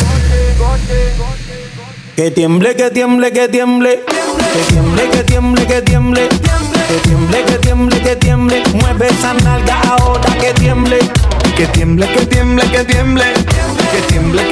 Que 2.17 2.31
tiemble, 2.31 2.75
que 2.75 2.91
tiemble, 2.91 3.33
que 3.33 3.49
tiemble. 3.49 4.03
Que 4.07 4.73
tiemble, 4.73 5.11
que 5.11 5.25
tiemble, 5.25 5.67
que 5.67 5.83
tiemble. 5.83 6.29
Que 6.29 6.99
tiemble, 7.07 7.45
que 7.45 7.59
tiemble, 7.59 8.01
que 8.01 8.17
tiemble. 8.17 8.63
Mueve 8.73 9.09
esa 9.09 9.35
nalga 9.35 9.81
ahora. 9.83 10.31
Que 10.41 10.55
tiemble, 10.55 11.01
que 11.55 11.67
tiemble, 11.67 12.11
que 12.13 12.27
tiemble. 12.27 12.65
Que 12.71 12.85
tiemble, 12.85 13.25
que 13.93 14.03
tiemble, 14.09 14.48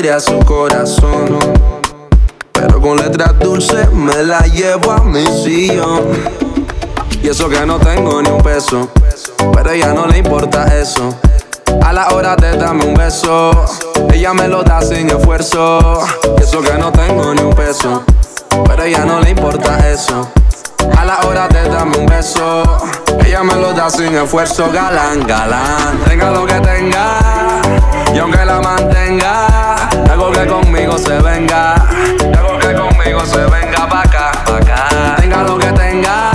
tendría 0.00 0.18
su 0.18 0.38
corazón. 0.46 1.38
Pero 2.52 2.80
con 2.80 2.96
letras 2.96 3.38
dulces 3.38 3.92
me 3.92 4.22
la 4.22 4.40
llevo 4.46 4.92
a 4.92 5.04
mi 5.04 5.26
sillón. 5.26 6.08
Y 7.22 7.28
eso 7.28 7.50
que 7.50 7.66
no 7.66 7.78
tengo 7.78 8.22
ni 8.22 8.30
un 8.30 8.40
peso. 8.40 8.88
Pero 9.52 9.68
a 9.68 9.74
ella 9.74 9.92
no 9.92 10.06
le 10.06 10.16
importa 10.16 10.74
eso. 10.74 11.14
A 11.82 11.92
la 11.92 12.08
hora 12.14 12.34
de 12.34 12.56
darme 12.56 12.86
un 12.86 12.94
beso, 12.94 13.50
ella 14.10 14.32
me 14.32 14.48
lo 14.48 14.62
da 14.62 14.80
sin 14.80 15.10
esfuerzo. 15.10 16.00
Y 16.38 16.44
eso 16.44 16.62
que 16.62 16.78
no 16.78 16.90
tengo 16.92 17.34
ni 17.34 17.42
un 17.42 17.52
peso. 17.52 18.02
Pero 18.66 18.82
a 18.82 18.86
ella 18.86 19.04
no 19.04 19.20
le 19.20 19.30
importa 19.30 19.86
eso. 19.90 20.30
A 20.96 21.04
la 21.04 21.20
hora 21.28 21.46
de 21.48 21.68
darme 21.68 21.98
un 21.98 22.06
beso, 22.06 22.62
ella 23.22 23.42
me 23.42 23.54
lo 23.54 23.74
da 23.74 23.90
sin 23.90 24.14
esfuerzo, 24.14 24.70
galán, 24.72 25.26
galán. 25.26 25.98
Tenga 26.06 26.30
lo 26.30 26.46
que 26.46 26.54
tenga, 26.54 27.49
y 28.14 28.18
aunque 28.18 28.44
la 28.44 28.60
mantenga, 28.60 29.46
algo 30.10 30.30
que 30.32 30.46
conmigo 30.46 30.98
se 30.98 31.20
venga, 31.20 31.74
algo 31.74 32.58
que 32.58 32.74
conmigo 32.74 33.24
se 33.24 33.38
venga 33.38 33.88
pa' 33.88 34.02
acá, 34.02 34.32
pa' 34.44 34.56
acá. 34.56 35.16
Tenga 35.16 35.42
lo 35.42 35.58
que 35.58 35.72
tenga, 35.72 36.30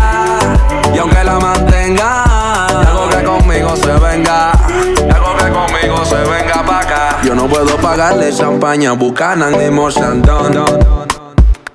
y 0.93 0.97
aunque 0.97 1.23
la 1.23 1.39
mantenga, 1.39 2.23
algo 2.87 3.09
que 3.09 3.23
conmigo 3.23 3.75
se 3.75 3.91
venga, 3.93 4.51
algo 4.51 5.35
que 5.37 5.49
conmigo 5.51 6.05
se 6.05 6.15
venga 6.15 6.63
pa' 6.65 6.79
acá. 6.79 7.17
Yo 7.23 7.35
no 7.35 7.47
puedo 7.47 7.77
pagarle 7.77 8.33
champaña, 8.33 8.93
Buchanan 8.93 9.57
ni 9.57 9.69
Mochandon. 9.69 11.05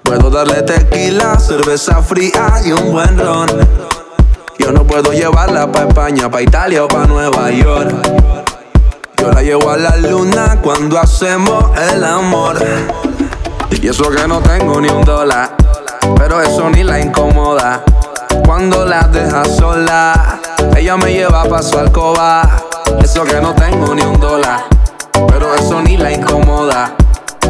Puedo 0.03 0.30
darle 0.30 0.62
tequila, 0.62 1.38
cerveza 1.38 2.03
fría 2.03 2.55
y 2.64 2.72
un 2.72 2.90
buen 2.90 3.18
ron. 3.18 3.48
Yo 4.59 4.72
no 4.72 4.84
puedo 4.84 5.12
llevarla 5.12 5.70
pa' 5.70 5.82
España, 5.82 6.30
pa' 6.30 6.42
Italia 6.42 6.84
o 6.84 6.88
pa' 6.88 7.07
Nueva 7.07 7.51
York. 7.51 8.39
Yo 9.20 9.30
la 9.30 9.42
llevo 9.42 9.70
a 9.70 9.76
la 9.76 9.96
luna 9.96 10.58
cuando 10.62 10.98
hacemos 10.98 11.64
el 11.92 12.02
amor. 12.04 12.58
Y 13.70 13.86
eso 13.88 14.10
que 14.10 14.26
no 14.26 14.40
tengo 14.40 14.80
ni 14.80 14.88
un 14.88 15.04
dólar, 15.04 15.50
pero 16.16 16.40
eso 16.40 16.70
ni 16.70 16.82
la 16.82 16.98
incomoda. 17.00 17.82
Cuando 18.44 18.86
la 18.86 19.02
deja 19.02 19.44
sola, 19.44 20.40
ella 20.74 20.96
me 20.96 21.12
lleva 21.12 21.44
pa' 21.44 21.62
su 21.62 21.78
alcoba. 21.78 22.42
Eso 23.02 23.24
que 23.24 23.40
no 23.40 23.54
tengo 23.54 23.94
ni 23.94 24.02
un 24.02 24.18
dólar, 24.18 24.64
pero 25.28 25.54
eso 25.54 25.80
ni 25.82 25.96
la 25.96 26.12
incomoda. 26.12 26.92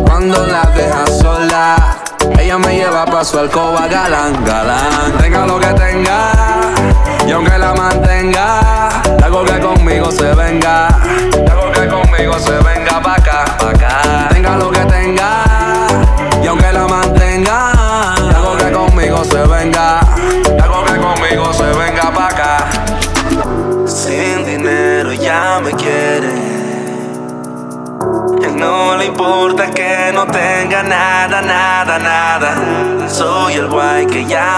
Cuando 0.04 0.46
la 0.46 0.62
deja 0.74 1.06
sola, 1.06 1.96
ella 2.38 2.58
me 2.58 2.74
lleva 2.74 3.04
pa' 3.06 3.24
su 3.24 3.38
alcoba 3.38 3.86
galán, 3.86 4.44
galán. 4.44 5.12
Tenga 5.20 5.46
lo 5.46 5.58
que 5.58 5.68
tenga, 5.68 6.32
y 7.26 7.30
aunque 7.30 7.56
la 7.58 7.72
mantenga, 7.74 9.02
algo 9.22 9.44
que 9.44 9.60
conmigo 9.60 10.10
se 10.10 10.34
venga, 10.34 10.79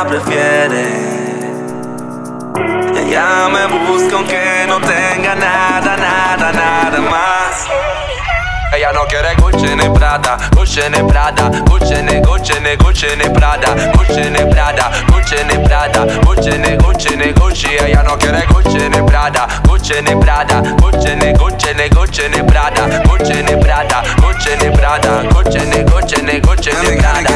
prefiere. 0.06 0.84
Ella 2.96 3.48
me 3.48 3.66
busca 3.86 4.16
aunque 4.16 4.64
no 4.66 4.80
tenga 4.80 5.34
nada, 5.34 5.91
quiere 9.62 9.74
Gucci 9.76 9.76
ni 9.76 9.88
Prada, 9.92 10.36
Gucci 10.50 10.88
ni 10.90 11.02
Prada, 11.04 11.48
Gucci 11.48 12.02
ni 12.02 12.20
Gucci 12.20 12.58
ni 12.60 12.76
Gucci 12.76 13.16
ni 13.16 13.30
Prada, 13.30 13.74
Gucci 13.94 14.30
ni 14.30 14.44
Prada, 14.48 14.90
Gucci 15.06 15.44
ni 15.44 15.58
Prada, 15.62 16.04
Gucci 16.24 16.58
ni 16.58 16.76
Gucci 16.76 17.16
ni 17.16 17.32
Gucci. 17.32 17.68
Ella 17.76 18.02
no 18.02 18.16
quiere 18.16 18.44
Gucci 18.48 18.88
ni 18.88 19.02
Prada, 19.04 19.46
Gucci 19.62 20.00
ni 20.02 20.16
Prada, 20.16 20.60
Gucci 20.80 21.14
ni 21.14 21.32
Gucci 21.32 21.74
ni 21.74 21.88
Gucci 21.88 22.28
ni 22.28 22.42
Prada, 22.42 22.88
Gucci 23.04 23.42
ni 23.42 23.56
Prada, 23.56 24.02
Gucci 24.20 24.56
ni 24.60 24.70
Prada, 24.70 25.22
Gucci 25.30 25.58
ni 25.66 25.82
Gucci 25.84 26.22
ni 26.22 26.40
Gucci 26.40 26.70
ni 26.82 26.96
Prada. 26.96 27.30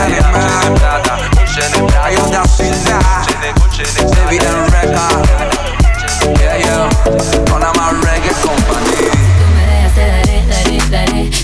en 0.66 0.74
Prada, 0.74 1.18
Gucci 1.36 1.60
en 1.60 1.86
Prada. 1.86 2.04
Hay 2.06 2.16
una 2.16 2.44
ciudad, 2.46 3.00
se 3.84 4.26
vive 4.28 4.46
en 4.46 4.70
record. 4.72 5.26
Yeah, 6.40 6.56
yeah, 6.58 6.88
con 7.50 7.60
la 7.60 7.72
más 7.72 7.92
reggae 8.02 8.32
company. 8.42 9.15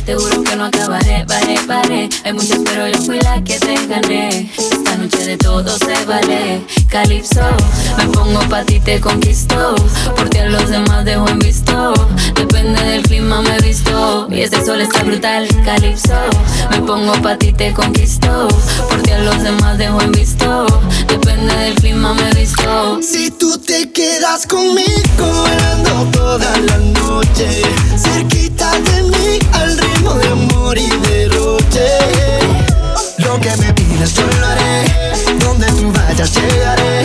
Te 0.05 0.17
juro 0.17 0.43
que 0.43 0.57
no 0.57 0.65
acabaré, 0.65 1.25
paré, 1.27 1.61
paré. 1.67 2.09
Hay 2.25 2.33
muchas, 2.33 2.59
pero 2.65 2.89
yo 2.89 2.99
fui 3.03 3.21
la 3.21 3.43
que 3.45 3.59
te 3.61 3.87
gané. 3.87 4.51
Esta 4.59 4.97
noche 4.97 5.25
de 5.25 5.37
todo 5.37 5.77
se 5.79 6.05
vale. 6.07 6.63
Calypso, 6.89 7.41
me 7.97 8.07
pongo 8.07 8.41
pa' 8.49 8.65
ti, 8.65 8.81
te 8.81 9.01
conquisto. 9.01 9.77
Por 10.17 10.29
ti 10.29 10.39
a 10.39 10.47
los 10.47 10.69
demás 10.69 11.05
dejo 11.05 11.29
en 11.29 11.39
visto. 11.39 11.95
Depende 12.35 12.83
del 12.83 13.03
clima, 13.03 13.43
me 13.43 13.57
visto. 13.61 14.27
Y 14.29 14.41
este 14.41 14.65
sol 14.65 14.81
está 14.81 15.05
brutal. 15.05 15.47
Calypso, 15.65 16.15
me 16.71 16.81
pongo 16.81 17.13
pa' 17.23 17.37
ti, 17.37 17.53
te 17.53 17.73
conquisto. 17.73 18.49
Por 18.89 19.03
ti 19.03 19.13
a 19.13 19.19
los 19.19 19.41
demás 19.43 19.79
dejo 19.79 20.01
en 20.01 20.11
visto. 20.11 20.67
Depende 21.07 21.55
del 21.55 21.75
clima, 21.77 22.13
me 22.13 22.29
visto. 22.33 23.01
Si 23.01 23.31
tú 23.31 23.57
te 23.57 23.93
quedas 23.93 24.49
conmigo 24.49 25.45
bailando 25.45 26.11
toda 26.11 26.59
la 26.59 26.77
noche, 26.79 27.63
cerquita 27.97 28.73
de 28.81 29.03
mí 29.05 29.39
al 29.53 29.92
ritmo 30.03 30.15
de 30.15 30.29
amor 30.29 30.79
y 30.79 30.89
derroche. 30.89 31.87
Lo 33.19 33.39
que 33.41 33.57
me 33.59 33.73
pidas 33.73 34.15
yo 34.15 34.27
lo 34.27 34.47
haré, 34.47 34.85
donde 35.39 35.67
tú 35.73 35.93
vayas 35.93 36.33
llegaré, 36.35 37.03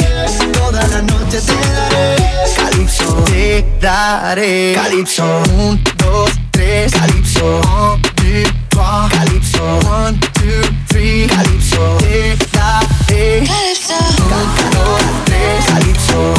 toda 0.54 0.88
la 0.88 1.02
noche 1.04 1.39
te 1.41 1.56
daré. 1.72 2.16
Calipso, 2.56 3.24
te 3.26 3.66
daré. 3.82 4.74
Calipso, 4.74 5.26
un, 5.58 5.82
dos, 5.98 6.32
tres. 6.52 6.91
Calipso, 6.91 7.62
un, 7.62 8.02
two. 8.02 9.10
Calipso, 9.10 9.80
one, 9.89 10.20
two, 10.34 10.62
three. 10.88 11.28
Calipso, 11.28 11.98
te 12.00 12.36
daré. 12.54 13.43
Calipso, 13.45 13.93
un, 14.10 14.30
dos, 14.74 15.02
tres. 15.26 15.66
Two. 16.08 16.34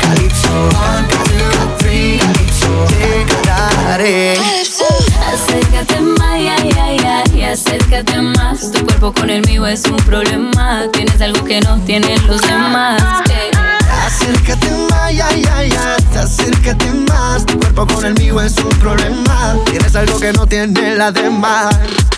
Calipso, 0.00 0.54
one, 0.74 1.08
two, 1.08 1.76
three. 1.78 2.18
Calipso, 2.18 2.86
te 2.88 3.24
daré. 3.46 4.43
Acércate 7.54 8.20
más. 8.20 8.72
Tu 8.72 8.84
cuerpo 8.84 9.12
con 9.12 9.30
el 9.30 9.46
mío 9.46 9.64
es 9.66 9.84
un 9.84 9.96
problema. 9.98 10.82
Tienes 10.92 11.20
algo 11.20 11.44
que 11.44 11.60
no 11.60 11.78
tienen 11.80 12.18
los 12.26 12.40
demás. 12.40 13.00
Acércate 14.04 14.70
más, 14.90 15.14
ya, 15.14 15.30
ya, 15.36 15.62
ya, 15.62 15.96
acércate 16.20 16.90
más. 17.08 17.46
Tu 17.46 17.56
cuerpo 17.58 17.86
con 17.86 18.04
el 18.04 18.14
mío 18.14 18.40
es 18.40 18.56
un 18.58 18.76
problema. 18.80 19.54
Tienes 19.66 19.94
algo 19.94 20.18
que 20.18 20.32
no 20.32 20.46
tiene 20.46 20.96
la 20.96 21.12
demás. 21.12 21.76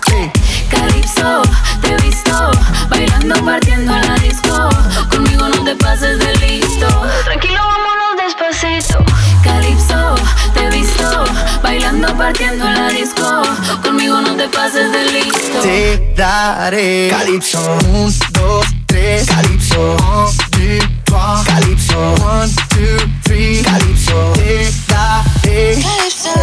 Sí. 0.08 0.30
Calypso, 0.70 1.42
te 1.82 1.92
he 1.92 1.96
visto 1.98 2.50
bailando, 2.88 3.34
partiendo 3.44 3.94
en 3.94 4.08
la 4.08 4.14
disco. 4.14 4.70
Conmigo 5.10 5.48
no 5.50 5.64
te 5.64 5.76
pases 5.76 6.18
de 6.18 6.34
listo. 6.46 6.88
Tranquilo, 7.24 7.56
vámonos 7.56 7.85
despacito. 8.26 9.04
Calypso, 9.42 10.14
te 10.52 10.66
he 10.66 10.70
visto 10.70 11.24
bailando, 11.62 12.16
partiendo 12.16 12.66
en 12.66 12.74
la 12.74 12.88
disco. 12.88 13.42
Conmigo 13.82 14.20
no 14.20 14.34
te 14.36 14.48
pases 14.48 14.90
de 14.90 15.04
listo. 15.12 15.60
Te 15.62 16.14
daré 16.16 17.08
Calipso, 17.10 17.60
un, 17.92 18.12
dos, 18.32 18.66
tres 18.86 19.26
Calipso, 19.26 19.96
un, 19.96 20.36
two, 20.50 20.78
trois 21.04 21.44
Calipso, 21.46 22.14
one, 22.24 22.52
two, 22.70 22.98
three 23.22 23.62
Calipso, 23.62 24.32
te 24.34 24.70
daré 24.88 25.78
Calipso, 25.82 26.30
un, 26.34 26.40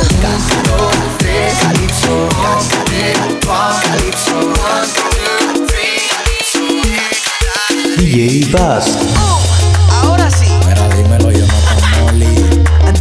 dos, 0.63 0.93
tres 1.17 1.53
Calipso, 1.59 2.29
Calipso, 3.81 4.35
one, 4.39 4.87
two, 4.95 5.65
three 5.67 5.99
Calipso, 6.09 6.63
DJ 7.97 8.45
Bass. 8.51 9.42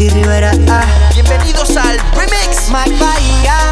Rivera, 0.08 0.50
ah. 0.68 0.84
Bienvenidos 1.14 1.76
al 1.76 1.96
remix. 2.16 2.68
Mike 2.70 2.96
Bahía. 2.98 3.71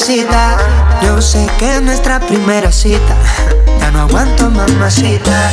Necesita. 0.00 0.56
Yo 1.02 1.20
sé 1.20 1.46
que 1.58 1.76
es 1.76 1.82
nuestra 1.82 2.20
primera 2.20 2.72
cita. 2.72 3.16
Ya 3.78 3.90
no 3.90 4.00
aguanto, 4.00 4.50
mamacita. 4.50 5.52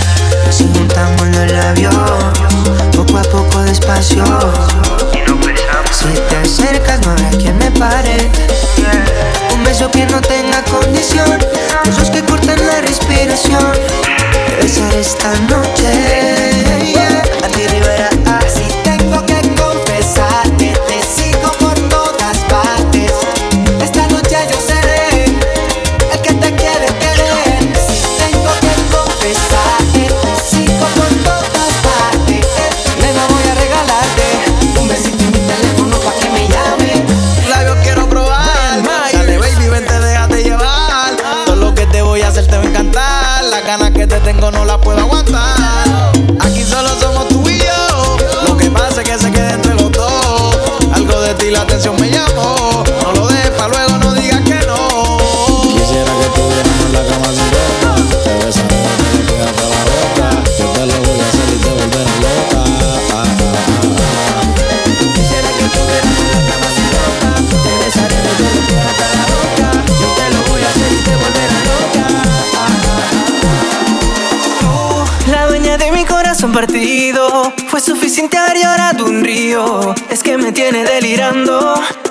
Si 0.51 0.63
juntamos 0.73 1.27
los 1.27 1.51
labios, 1.51 1.95
poco 2.95 3.17
a 3.17 3.23
poco 3.23 3.61
despacio. 3.63 4.23
Si 5.91 6.07
te 6.29 6.37
acercas, 6.37 7.05
no 7.05 7.11
habrá 7.11 7.29
quien 7.31 7.57
me 7.57 7.71
pare. 7.71 8.29
Un 9.53 9.63
beso 9.63 9.91
que 9.91 10.05
no 10.05 10.21
tenga 10.21 10.63
condición. 10.63 11.39
Besos 11.85 12.09
que 12.09 12.21
cortan 12.23 12.65
la 12.65 12.81
respiración. 12.81 13.73
Te 14.47 14.55
besaré 14.63 15.01
esta 15.01 15.31
noche. 15.49 16.93
Yeah. 16.93 17.23
Andy 17.43 17.67
Rivera, 17.67 18.09
no 44.39 44.65
la 44.65 44.79
puedo 44.79 44.99
aguantar. 44.99 45.66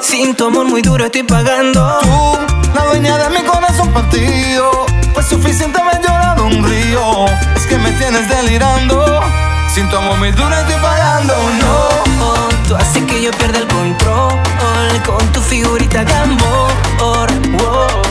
Sin 0.01 0.35
tu 0.35 0.47
amor 0.47 0.67
muy 0.67 0.83
duro 0.83 1.05
estoy 1.05 1.23
pagando. 1.23 1.99
Tú, 2.03 2.39
la 2.75 2.87
dueña 2.87 3.17
de 3.19 3.31
mi 3.31 3.47
corazón 3.47 3.93
partido. 3.93 4.85
Pues 5.15 5.27
suficiente 5.27 5.79
me 5.85 5.93
he 5.93 6.03
llorado 6.03 6.45
un 6.45 6.65
río. 6.65 7.27
Es 7.55 7.67
que 7.67 7.79
me 7.79 7.93
tienes 7.93 8.29
delirando. 8.29 9.21
Sin 9.73 9.89
tu 9.91 9.97
amor 9.97 10.19
muy 10.19 10.33
duro 10.33 10.53
estoy 10.53 10.75
pagando. 10.83 11.35
No, 11.35 12.27
oh, 12.27 12.49
tú 12.67 12.75
haces 12.75 13.05
que 13.05 13.23
yo 13.23 13.31
pierda 13.31 13.59
el 13.59 13.69
control. 13.69 14.33
Con 15.07 15.25
tu 15.33 15.41
figurita 15.41 16.03
gambor. 16.03 16.73
Oh, 17.01 17.27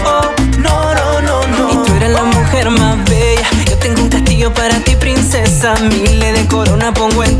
oh, 0.05 0.31
no, 0.59 0.93
no, 0.93 1.21
no, 1.21 1.47
no. 1.47 1.71
Y 1.71 1.85
tú 1.85 1.93
eres 1.97 2.11
la 2.11 2.23
mujer 2.23 2.69
más 2.69 3.03
bella. 3.09 3.49
Yo 3.69 3.77
tengo 3.79 4.01
un 4.01 4.07
castillo 4.09 4.53
para 4.53 4.79
ti, 4.79 4.95
princesa. 4.95 5.75
Miles 5.75 6.34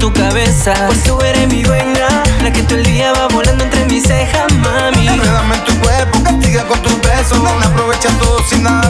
tu 0.06 0.14
cabeza. 0.14 0.74
Pues 0.88 1.04
tú 1.04 1.20
eres 1.22 1.48
mi 1.48 1.64
dueña, 1.64 2.08
la 2.44 2.52
que 2.52 2.62
todo 2.64 2.78
el 2.78 2.86
día 2.86 3.12
va 3.14 3.28
volando 3.28 3.64
entre 3.64 3.86
mis 3.86 4.04
cejas, 4.04 4.54
mami. 4.54 5.08
Enredame 5.08 5.56
en 5.56 5.64
tu 5.64 5.80
cuerpo, 5.80 6.22
castiga 6.24 6.64
con 6.68 6.80
tus 6.84 7.02
besos. 7.02 7.40
Aprovecha 7.64 8.10
todo 8.20 8.44
sin 8.48 8.64
nada 8.64 8.85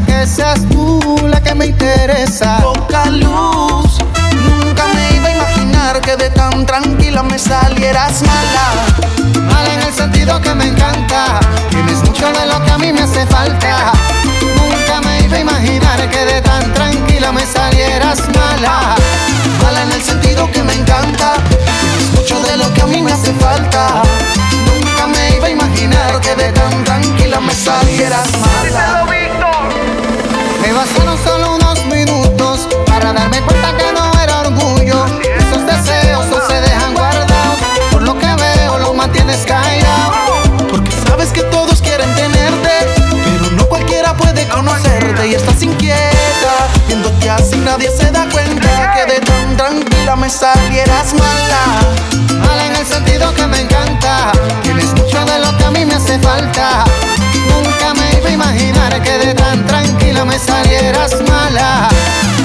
que 0.00 0.26
seas 0.26 0.60
tú 0.70 1.00
la 1.28 1.40
que 1.42 1.54
me 1.54 1.66
interesa. 1.66 2.58
Poca 2.62 3.06
luz, 3.06 3.98
nunca 4.44 4.86
me 4.94 5.16
iba 5.16 5.28
a 5.28 5.34
imaginar 5.36 6.00
que 6.00 6.16
de 6.16 6.30
tan 6.30 6.64
tranquila 6.64 7.22
me 7.22 7.38
salieras 7.38 8.22
mala. 8.22 8.66
Mala 9.50 9.74
en 9.74 9.82
el 9.82 9.92
sentido 9.92 10.40
que 10.40 10.54
me 10.54 10.66
encanta. 10.66 11.40
Tienes 11.70 11.98
mucho 12.04 12.32
de 12.32 12.46
lo 12.46 12.64
que 12.64 12.70
a 12.70 12.78
mí 12.78 12.92
me 12.92 13.02
hace 13.02 13.26
falta. 13.26 13.92
Nunca 14.56 15.00
me 15.02 15.20
iba 15.24 15.36
a 15.36 15.40
imaginar 15.40 16.08
que 16.08 16.24
de 16.24 16.40
tan 16.40 16.72
tranquila 16.72 17.32
me 17.32 17.44
salieras 17.44 18.20
mala. 18.34 18.94
Mala 19.62 19.82
en 19.82 19.92
el 19.92 20.02
sentido 20.02 20.50
que 20.50 20.62
me 20.62 20.74
encanta. 20.74 21.34
Tienes 21.48 22.12
mucho 22.14 22.40
de 22.42 22.56
lo 22.56 22.72
que 22.72 22.80
a 22.80 22.86
mí 22.86 23.02
me 23.02 23.12
hace 23.12 23.32
falta. 23.34 24.02
Nunca 24.66 25.06
me 25.06 25.36
iba 25.36 25.46
a 25.48 25.50
imaginar 25.50 26.20
que 26.20 26.34
de 26.34 26.50
tan 26.52 26.84
tranquila 26.84 27.40
me 27.40 27.54
salieras 27.54 28.30
mala. 28.40 28.51
Nadie 47.82 47.96
se 47.96 48.10
da 48.12 48.28
cuenta 48.28 48.92
que 48.94 49.12
de 49.12 49.20
tan 49.20 49.56
tranquila 49.56 50.14
me 50.16 50.30
salieras 50.30 51.14
mala. 51.14 51.80
Mala 52.46 52.66
en 52.66 52.76
el 52.76 52.86
sentido 52.86 53.34
que 53.34 53.46
me 53.46 53.60
encanta. 53.60 54.30
Tienes 54.62 54.92
mucho 54.94 55.24
de 55.24 55.38
lo 55.40 55.56
que 55.56 55.64
a 55.64 55.70
mí 55.70 55.84
me 55.84 55.94
hace 55.94 56.18
falta. 56.20 56.84
Nunca 57.48 57.94
me 57.94 58.18
iba 58.18 58.28
a 58.28 58.32
imaginar 58.32 59.02
que 59.02 59.18
de 59.18 59.34
tan 59.34 59.66
tranquila 59.66 60.24
me 60.24 60.38
salieras 60.38 61.20
mala. 61.28 61.88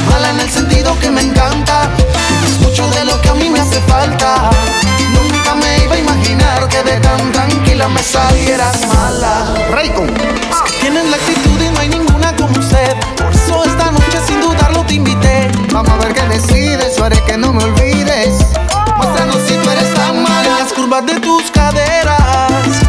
Mala 0.09 0.29
en 0.31 0.39
el 0.39 0.49
sentido 0.49 0.97
que 0.99 1.11
me 1.11 1.21
encanta. 1.21 1.89
Tienes 1.97 2.59
mucho 2.61 2.88
de 2.89 3.05
lo 3.05 3.21
que 3.21 3.29
a 3.29 3.33
mí 3.35 3.49
me 3.49 3.59
hace 3.59 3.79
falta. 3.81 4.49
Nunca 5.13 5.55
me 5.55 5.83
iba 5.83 5.95
a 5.95 5.99
imaginar 5.99 6.67
que 6.67 6.81
de 6.83 6.99
tan 6.99 7.31
tranquila 7.31 7.88
me 7.89 8.01
salieras 8.01 8.88
mala. 8.88 9.53
Raycon. 9.69 10.11
Tienes 10.79 11.05
la 11.05 11.15
actitud 11.15 11.46
Vamos 15.73 15.91
a 15.91 15.97
ver 15.97 16.13
qué 16.13 16.23
decides, 16.23 16.97
yo 16.97 17.07
que 17.27 17.37
no 17.37 17.53
me 17.53 17.63
olvides. 17.63 18.39
Muéstranos 18.97 19.37
si 19.47 19.53
tú 19.53 19.69
eres 19.69 19.93
tan 19.93 20.23
mala. 20.23 20.59
Las 20.61 20.73
curvas 20.73 21.05
de 21.05 21.19
tus 21.19 21.51
caderas. 21.51 22.17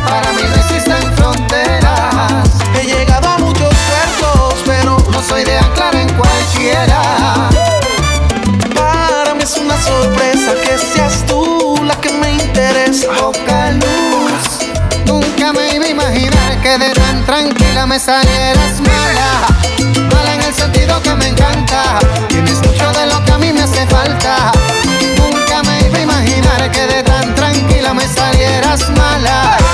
Para 0.08 0.32
mí 0.32 0.40
no 0.48 0.54
existen 0.54 1.14
fronteras. 1.16 2.48
He 2.80 2.86
llegado 2.86 3.28
a 3.28 3.38
muchos 3.38 3.74
puertos, 3.74 4.54
pero 4.64 4.96
No 5.10 5.22
soy 5.22 5.44
de 5.44 5.58
anclar 5.58 5.96
en 5.96 6.08
cualquiera. 6.14 7.02
para 8.74 9.34
mí 9.34 9.42
es 9.42 9.56
una 9.58 9.76
sorpresa 9.78 10.52
que 10.64 10.78
seas 10.78 11.26
tú 11.26 11.78
la 11.84 11.94
que 12.00 12.10
me 12.10 12.32
interesa. 12.32 13.08
Poca 13.20 13.72
luz. 13.72 14.70
Nunca 15.04 15.52
me 15.52 15.74
iba 15.74 15.84
a 15.84 15.88
imaginar 15.88 16.62
que 16.62 16.78
de 16.78 16.90
tan 16.94 17.26
tranquila 17.26 17.86
me 17.86 18.00
salieras 18.00 18.80
mala. 18.80 19.57
Que 21.08 21.14
me 21.16 21.28
encanta. 21.28 21.98
Tienes 22.28 22.58
mucho 22.66 22.92
de 22.92 23.06
lo 23.06 23.24
que 23.24 23.32
a 23.32 23.38
mí 23.38 23.52
me 23.52 23.62
hace 23.62 23.86
falta. 23.86 24.52
Nunca 25.16 25.62
me 25.62 25.86
iba 25.86 25.98
a 25.98 26.02
imaginar 26.02 26.70
que 26.70 26.86
de 26.86 27.02
tan 27.02 27.34
tranquila 27.34 27.94
me 27.94 28.06
salieras 28.06 28.90
mala. 28.90 29.67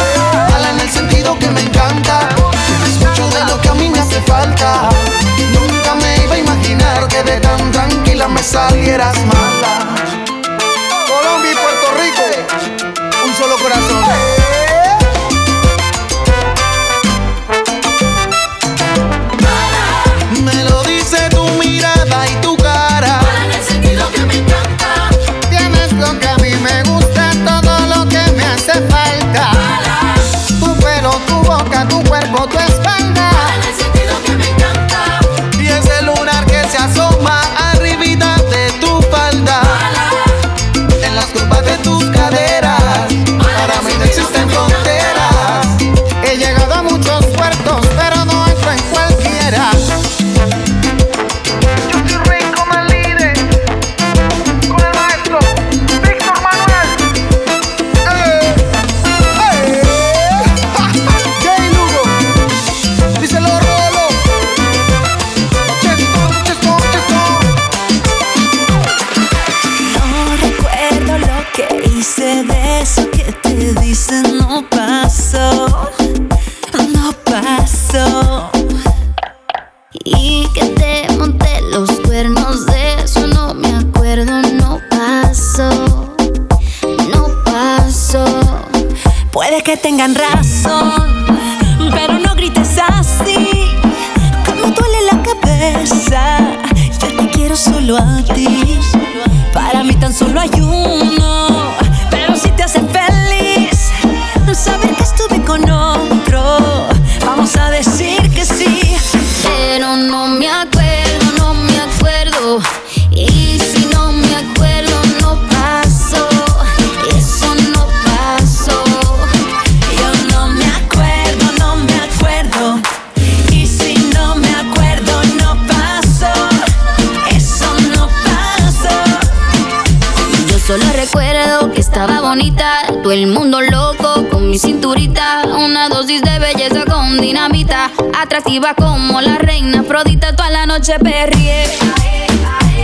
Recuerdo 131.15 131.71
que 131.71 131.81
estaba 131.81 132.21
bonita, 132.23 132.83
todo 133.05 133.13
el 133.13 133.29
mundo 133.29 133.61
loco 133.61 134.29
con 134.33 134.51
mi 134.51 134.59
cinturita, 134.59 135.45
una 135.45 135.89
dosis 135.89 136.21
de 136.23 136.41
belleza 136.41 136.85
con 136.91 137.21
dinamita, 137.21 137.93
atractiva 138.21 138.75
como 138.75 139.21
la 139.21 139.39
reina 139.39 139.81
Afrodita, 139.81 140.35
toda 140.35 140.51
la 140.51 140.67
noche 140.67 140.99
perrié, 140.99 141.67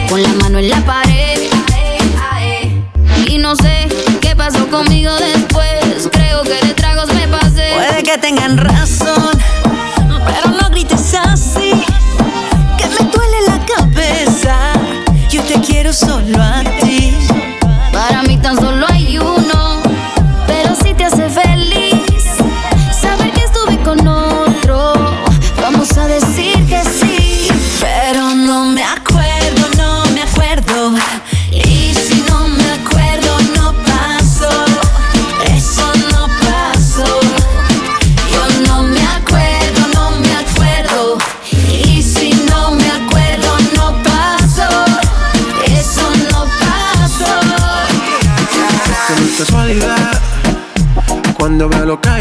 con 0.09 0.22
la 0.22 0.28
mano 0.35 0.61
en 0.61 0.70
la 0.70 0.78
pared, 0.83 1.41
y 3.26 3.39
no 3.39 3.57
sé 3.57 3.89
qué 4.20 4.37
pasó 4.37 4.64
conmigo 4.68 5.12
después, 5.16 6.09
creo 6.12 6.43
que 6.45 6.64
de 6.64 6.74
tragos 6.74 7.12
me 7.12 7.26
pasé. 7.26 7.72
Puede 7.74 8.05
que 8.05 8.16
tengan 8.18 8.59
razón, 8.59 9.41
pero 10.24 10.57
no 10.57 10.70
grites 10.70 11.14
así. 11.14 11.72
Que 12.78 12.87
me 12.87 13.11
duele 13.11 13.37
la 13.49 13.59
cabeza. 13.66 14.57
Yo 15.28 15.43
te 15.43 15.61
quiero 15.61 15.93
solo 15.93 16.41
a 16.41 16.61
ti. 16.61 16.80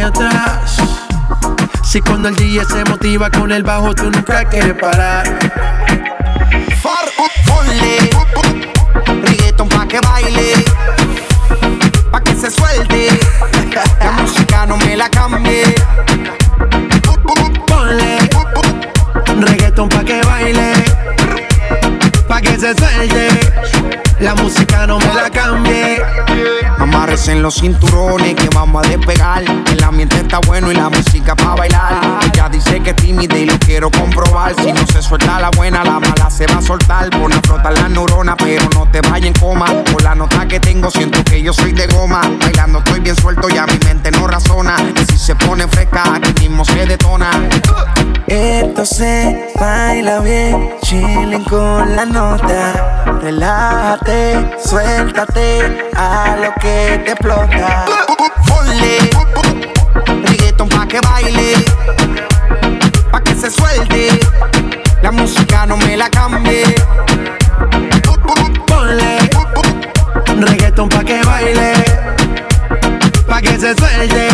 Atrás. 0.10 0.78
Si 1.84 2.02
cuando 2.02 2.30
el 2.30 2.36
DJ 2.36 2.66
se 2.66 2.84
motiva 2.86 3.30
con 3.30 3.52
el 3.52 3.64
bajo, 3.64 3.94
tú 3.94 4.10
nunca 4.10 4.44
quieres 4.46 4.74
parar. 4.74 5.26
Far, 6.82 7.06
ponle 7.48 8.10
reggaeton 9.24 9.70
pa' 9.70 9.88
que 9.88 10.00
baile, 10.00 10.54
pa' 12.12 12.22
que 12.22 12.36
se 12.36 12.50
suelte. 12.52 13.08
La 14.00 14.12
música 14.12 14.66
no 14.66 14.78
me 14.78 14.96
la 14.98 15.10
cambie. 15.10 15.64
Ponle 17.68 18.18
reggaeton 19.40 19.90
pa' 19.90 20.04
que 20.04 20.22
baile, 20.22 20.74
pa' 22.28 22.42
que 22.42 22.58
se 22.58 22.74
suelte. 22.76 23.28
La 24.20 24.36
música 24.36 24.86
no 24.88 25.00
me 25.00 25.14
la 25.14 25.30
cambie. 25.30 26.09
Amarres 27.10 27.28
en 27.28 27.42
los 27.42 27.56
cinturones 27.56 28.36
que 28.36 28.50
vamos 28.50 28.86
a 28.86 28.88
despegar. 28.88 29.44
El 29.44 29.84
ambiente 29.84 30.18
está 30.18 30.38
bueno 30.46 30.72
y 30.72 30.76
la 30.76 30.90
música 30.90 31.36
pa' 31.36 31.56
bailar. 31.56 32.20
Ella 32.32 32.50
dice 32.50 32.80
que 32.82 32.92
es 32.92 32.96
tímida 32.98 33.36
y 33.36 33.48
lo 33.48 33.58
quiero 33.58 33.90
comprobar. 33.90 34.54
Si 34.62 34.72
no 34.72 34.86
se 34.86 35.02
suelta 35.02 35.40
la 35.40 35.50
buena, 35.50 35.84
la 35.84 36.00
mala 36.00 36.30
se 36.30 36.46
va 36.46 36.60
a 36.60 36.62
soltar. 36.62 37.10
Pon 37.10 37.34
a 37.34 37.42
flotar 37.42 37.74
las 37.74 37.90
neuronas, 37.90 38.36
pero 38.38 38.70
no 38.76 38.88
te 38.92 39.02
vayas 39.02 39.26
en 39.26 39.34
coma. 39.34 39.66
Por 39.92 40.04
la 40.04 40.14
nota 40.14 40.48
que 40.48 40.60
tengo, 40.60 40.92
siento 40.92 41.24
que 41.24 41.42
yo 41.42 41.52
soy 41.52 41.72
de 41.72 41.88
goma. 41.88 42.22
Bailando 42.40 42.78
estoy 42.78 43.00
bien 43.00 43.16
suelto, 43.16 43.50
ya 43.50 43.66
mi 43.66 43.80
mente 43.86 44.12
no 44.12 44.28
razona. 44.28 44.76
Y 44.96 45.12
si 45.12 45.18
se 45.18 45.34
pone 45.34 45.68
fresca, 45.68 46.04
aquí 46.14 46.48
mismo 46.48 46.64
se 46.64 46.86
detona. 46.86 47.32
Esto 48.28 48.86
se 48.86 49.52
baila 49.60 50.20
bien, 50.20 50.76
chilling 50.84 51.44
con 51.46 51.96
la 51.96 52.06
nota. 52.06 53.04
Relájate, 53.20 54.58
suéltate 54.64 55.90
a 55.96 56.38
lo 56.40 56.54
que 56.62 56.99
te 57.04 57.12
explota. 57.12 57.86
Ponle 58.48 58.98
reggaeton 60.24 60.70
pa' 60.70 60.88
que 60.88 61.00
baile, 61.02 61.54
pa' 63.12 63.22
que 63.22 63.36
se 63.36 63.50
suelte. 63.50 64.20
La 65.02 65.12
música 65.12 65.66
no 65.66 65.78
me 65.78 65.98
la 65.98 66.10
cambie. 66.10 66.64
Ponle 68.68 69.18
reggaeton 70.40 70.90
pa' 70.90 71.04
que 71.04 71.22
baile, 71.24 71.74
pa' 73.28 73.42
que 73.42 73.58
se 73.58 73.76
suelte. 73.76 74.28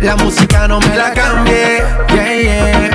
La 0.00 0.16
música 0.16 0.66
no 0.66 0.80
me 0.80 0.96
la 0.96 1.12
cambie. 1.12 1.82
Yeah, 2.08 2.34
yeah. 2.34 2.90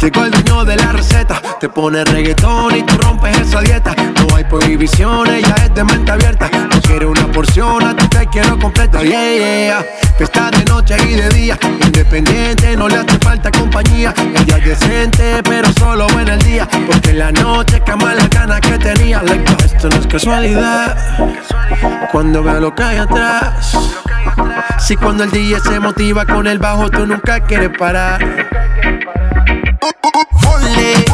Llegó 0.00 0.24
el 0.24 0.30
dueño 0.30 0.64
de 0.64 0.76
la 0.76 0.92
receta, 0.92 1.40
te 1.64 1.70
pone 1.70 2.04
reggaetón 2.04 2.76
y 2.76 2.82
tú 2.82 2.94
rompes 2.98 3.38
esa 3.38 3.62
dieta. 3.62 3.94
No 3.96 4.36
hay 4.36 4.44
prohibiciones, 4.44 5.40
ya 5.48 5.54
es 5.64 5.74
de 5.74 5.82
mente 5.82 6.12
abierta. 6.12 6.50
No 6.50 6.78
quiero 6.82 7.10
una 7.10 7.26
porción, 7.32 7.82
a 7.86 7.96
ti 7.96 8.06
te 8.06 8.26
quiero 8.26 8.58
completa. 8.58 9.02
Yeah, 9.02 9.34
yeah. 9.34 9.86
Fiesta 10.18 10.50
de 10.50 10.62
noche 10.66 10.94
y 11.08 11.14
de 11.14 11.28
día, 11.30 11.58
independiente, 11.80 12.76
no 12.76 12.86
le 12.86 12.96
hace 12.96 13.18
falta 13.18 13.50
compañía. 13.50 14.12
Ella 14.18 14.58
es 14.58 14.78
decente, 14.78 15.42
pero 15.42 15.72
solo 15.72 16.06
en 16.20 16.28
el 16.28 16.42
día. 16.42 16.68
Porque 16.86 17.12
en 17.12 17.20
la 17.20 17.32
noche 17.32 17.80
cama 17.80 18.12
las 18.12 18.28
ganas 18.28 18.60
que 18.60 18.76
tenía. 18.76 19.22
Esto 19.64 19.88
no 19.88 19.96
es 19.96 20.06
casualidad. 20.06 20.98
Cuando 22.12 22.42
veo 22.42 22.60
lo 22.60 22.74
que 22.74 22.82
hay 22.82 22.98
atrás. 22.98 23.74
Si 24.80 24.96
cuando 24.96 25.24
el 25.24 25.30
DJ 25.30 25.60
se 25.60 25.80
motiva 25.80 26.26
con 26.26 26.46
el 26.46 26.58
bajo, 26.58 26.90
tú 26.90 27.06
nunca 27.06 27.40
quieres 27.40 27.70
parar. 27.78 28.20
Ponle 29.84 31.04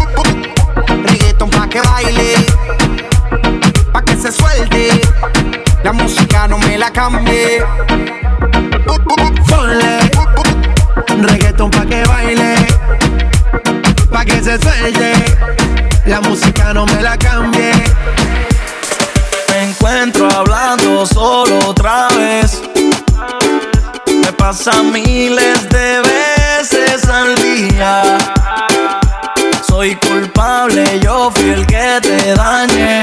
reggaeton 1.03 1.51
pa' 1.51 1.67
que 1.67 1.81
baile, 1.81 2.35
pa' 3.93 4.03
que 4.03 4.15
se 4.15 4.31
suelte. 4.31 5.01
La 5.83 5.93
música 5.93 6.47
no 6.47 6.57
me 6.59 6.79
la 6.79 6.93
cambie. 6.93 7.65
Ponle 9.49 9.99
reggaeton 11.19 11.71
pa' 11.73 11.85
que 11.85 12.05
baile, 12.05 12.55
pa' 14.13 14.25
que 14.25 14.41
se 14.41 14.57
suelte. 14.61 15.15
La 16.07 16.21
música 16.21 16.73
no 16.73 16.87
me 16.87 17.03
la 17.03 17.17
cambie. 17.17 17.73
Me 19.49 19.65
encuentro 19.65 20.31
hablando 20.31 21.05
solo 21.07 21.59
otra 21.67 22.07
vez. 22.17 22.63
Me 24.07 24.33
pasa 24.35 24.81
miles 24.85 25.69
de 25.71 26.03
veces 26.03 27.09
al 27.09 27.35
día. 27.35 28.19
Soy 29.81 29.97
culpable, 29.97 31.01
yo 31.03 31.31
fui 31.35 31.49
el 31.49 31.67
que 31.67 32.01
te 32.03 32.35
dañé. 32.35 33.01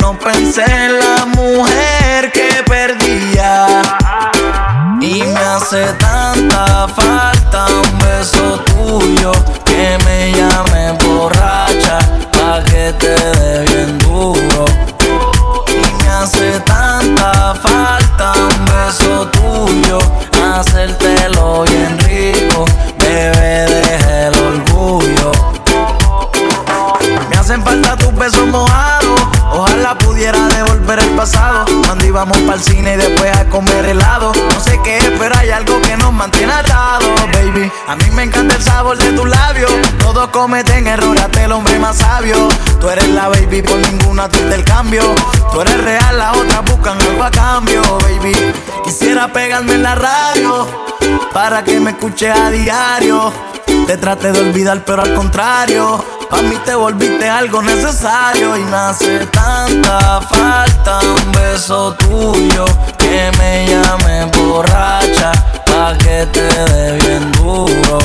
No 0.00 0.16
pensé 0.16 0.62
en 0.62 1.00
la 1.00 1.26
mujer 1.26 2.30
que 2.30 2.62
perdía. 2.62 3.82
Y 5.00 5.24
me 5.24 5.40
hace 5.40 5.84
tanta 5.94 6.86
falta 6.94 7.66
un 7.66 7.98
beso 7.98 8.60
tuyo 8.66 9.32
que 9.64 9.98
me 10.04 10.30
llame 10.30 10.92
borracha 11.04 11.98
pa' 12.30 12.62
que 12.62 12.92
te 13.00 13.14
dé 13.40 13.64
bien 13.72 13.98
duro. 13.98 14.64
Y 15.66 16.04
me 16.04 16.08
hace 16.08 16.60
tanta 16.60 17.52
falta 17.56 18.32
un 18.32 18.64
beso 18.66 19.26
tuyo, 19.38 19.98
hacértelo 20.54 21.64
bien 21.64 21.98
rico, 21.98 22.07
hacen 27.48 27.64
falta 27.64 27.96
tus 27.96 28.14
besos 28.14 28.46
mojados, 28.48 29.22
ojalá 29.50 29.96
pudiera 29.96 30.38
devolver 30.48 30.98
el 30.98 31.08
pasado. 31.16 31.64
Cuando 31.86 32.04
íbamos 32.04 32.36
para 32.42 32.56
el 32.56 32.62
cine 32.62 32.92
y 32.92 32.96
después 32.98 33.34
a 33.34 33.46
comer 33.46 33.86
helado. 33.86 34.34
No 34.52 34.60
sé 34.60 34.78
qué 34.84 34.98
es, 34.98 35.10
pero 35.18 35.34
hay 35.34 35.48
algo 35.48 35.80
que 35.80 35.96
nos 35.96 36.12
mantiene 36.12 36.52
atados, 36.52 37.08
baby. 37.32 37.72
A 37.86 37.96
mí 37.96 38.04
me 38.10 38.24
encanta 38.24 38.54
el 38.54 38.62
sabor 38.62 38.98
de 38.98 39.12
tus 39.12 39.26
labios. 39.26 39.72
Todos 39.98 40.28
cometen 40.28 40.88
errores, 40.88 41.22
hasta 41.22 41.42
el 41.42 41.52
hombre 41.52 41.78
más 41.78 41.96
sabio. 41.96 42.48
Tú 42.82 42.90
eres 42.90 43.08
la 43.08 43.28
baby, 43.28 43.62
por 43.62 43.78
ninguna 43.78 44.28
tú 44.28 44.40
del 44.40 44.62
cambio. 44.64 45.02
Tú 45.50 45.62
eres 45.62 45.82
real, 45.82 46.18
las 46.18 46.36
otras 46.36 46.64
buscan 46.66 47.00
algo 47.00 47.24
a 47.24 47.30
cambio, 47.30 47.80
baby. 48.00 48.34
Quisiera 48.84 49.32
pegarme 49.32 49.72
en 49.72 49.84
la 49.84 49.94
radio 49.94 50.68
para 51.32 51.64
que 51.64 51.80
me 51.80 51.92
escuche 51.92 52.30
a 52.30 52.50
diario. 52.50 53.32
Te 53.86 53.96
traté 53.96 54.32
de 54.32 54.40
olvidar, 54.40 54.84
pero 54.84 55.00
al 55.00 55.14
contrario. 55.14 56.17
Pa' 56.30 56.42
mí 56.42 56.56
te 56.64 56.74
volviste 56.74 57.26
algo 57.28 57.62
necesario 57.62 58.54
y 58.56 58.64
me 58.64 58.76
hace 58.76 59.26
tanta 59.26 60.20
falta 60.20 61.00
un 61.00 61.32
beso 61.32 61.94
tuyo 61.94 62.66
que 62.98 63.30
me 63.38 63.66
llame 63.66 64.26
borracha 64.36 65.32
pa' 65.64 65.96
que 65.96 66.26
te 66.30 66.42
dé 66.42 66.92
bien 66.98 67.32
duro. 67.32 67.98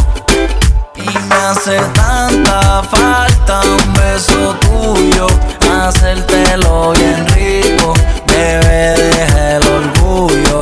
Y 0.95 1.01
me 1.01 1.35
hace 1.35 1.77
tanta 1.93 2.81
falta 2.83 3.61
un 3.61 3.93
beso 3.93 4.55
tuyo, 4.61 5.27
hacértelo 5.69 6.93
bien 6.93 7.27
rico, 7.35 7.93
bebé, 8.27 8.95
deja 8.95 9.57
el 9.57 9.67
orgullo. 9.67 10.59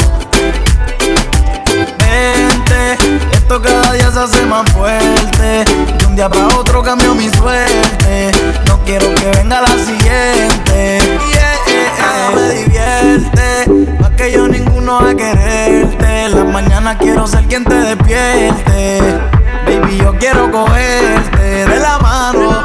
Vente, 1.99 2.97
esto 3.33 3.61
cada 3.61 3.93
día 3.93 4.11
se 4.11 4.19
hace 4.19 4.45
más 4.47 4.67
fuerte. 4.71 6.00
Un 6.11 6.17
día 6.17 6.27
para 6.27 6.47
otro 6.59 6.83
cambio 6.83 7.15
mi 7.15 7.29
suerte. 7.29 8.31
No 8.67 8.83
quiero 8.83 9.15
que 9.15 9.31
venga 9.31 9.61
la 9.61 9.69
siguiente. 9.69 10.99
Yeah, 11.31 11.55
yeah, 11.67 11.95
yeah. 11.95 12.31
me 12.35 12.53
divierte. 12.53 13.97
Pa' 13.97 14.09
que 14.17 14.33
yo 14.33 14.45
ninguno 14.45 14.99
a 14.99 15.15
quererte. 15.15 16.27
Las 16.27 16.45
mañanas 16.47 16.97
quiero 16.99 17.25
ser 17.27 17.45
quien 17.45 17.63
te 17.63 17.75
despierte. 17.75 18.99
Baby, 19.65 19.99
yo 19.99 20.13
quiero 20.17 20.51
cogerte 20.51 21.65
de 21.65 21.79
la 21.79 21.97
mano. 21.99 22.60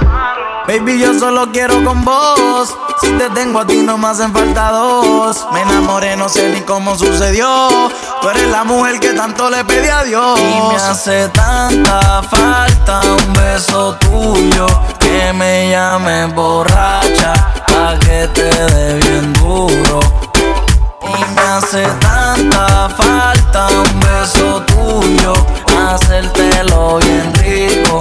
Baby, 0.67 0.99
yo 0.99 1.19
solo 1.19 1.53
quiero 1.53 1.85
con 1.85 2.05
vos. 2.05 2.77
Si 3.01 3.09
te 3.13 3.31
tengo 3.31 3.61
a 3.61 3.67
ti, 3.67 3.77
no 3.77 3.97
me 3.99 4.09
hacen 4.09 4.33
falta 4.33 4.73
dos. 4.73 5.47
Me 5.53 5.63
enamoré, 5.63 6.17
no 6.17 6.29
sé 6.29 6.49
ni 6.51 6.61
cómo 6.63 6.97
sucedió. 6.97 7.69
Tú 8.21 8.29
eres 8.29 8.49
la 8.51 8.65
mujer 8.65 8.99
que 8.99 9.13
tanto 9.13 9.49
le 9.49 9.65
pedí 9.65 9.89
a 9.89 10.03
Dios. 10.03 10.41
Y 10.41 10.73
me 10.73 10.77
hace 10.77 11.29
tanta 11.29 12.23
falta 12.23 13.01
un 13.05 13.33
beso 13.35 13.95
tuyo. 14.01 14.67
Que 14.99 15.33
me 15.33 15.71
llame 15.71 16.27
borracha. 16.27 17.33
Pa' 17.69 17.99
que 18.01 18.29
te 18.35 18.43
dé 18.43 18.95
bien 18.95 19.33
duro. 19.35 20.01
Y 21.03 21.35
me 21.35 21.41
hace 21.43 21.87
tanta 22.01 22.89
falta 22.89 23.69
un 23.69 24.01
beso 24.01 24.63
tuyo, 24.67 25.33
hacértelo 25.89 26.99
bien 26.99 27.33
rico, 27.35 28.01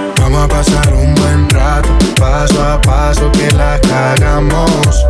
Vamos 0.21 0.43
a 0.43 0.47
pasar 0.47 0.93
un 0.93 1.15
buen 1.15 1.49
rato, 1.49 1.89
paso 2.19 2.63
a 2.63 2.79
paso 2.81 3.31
que 3.31 3.51
la 3.51 3.79
cagamos. 3.81 5.05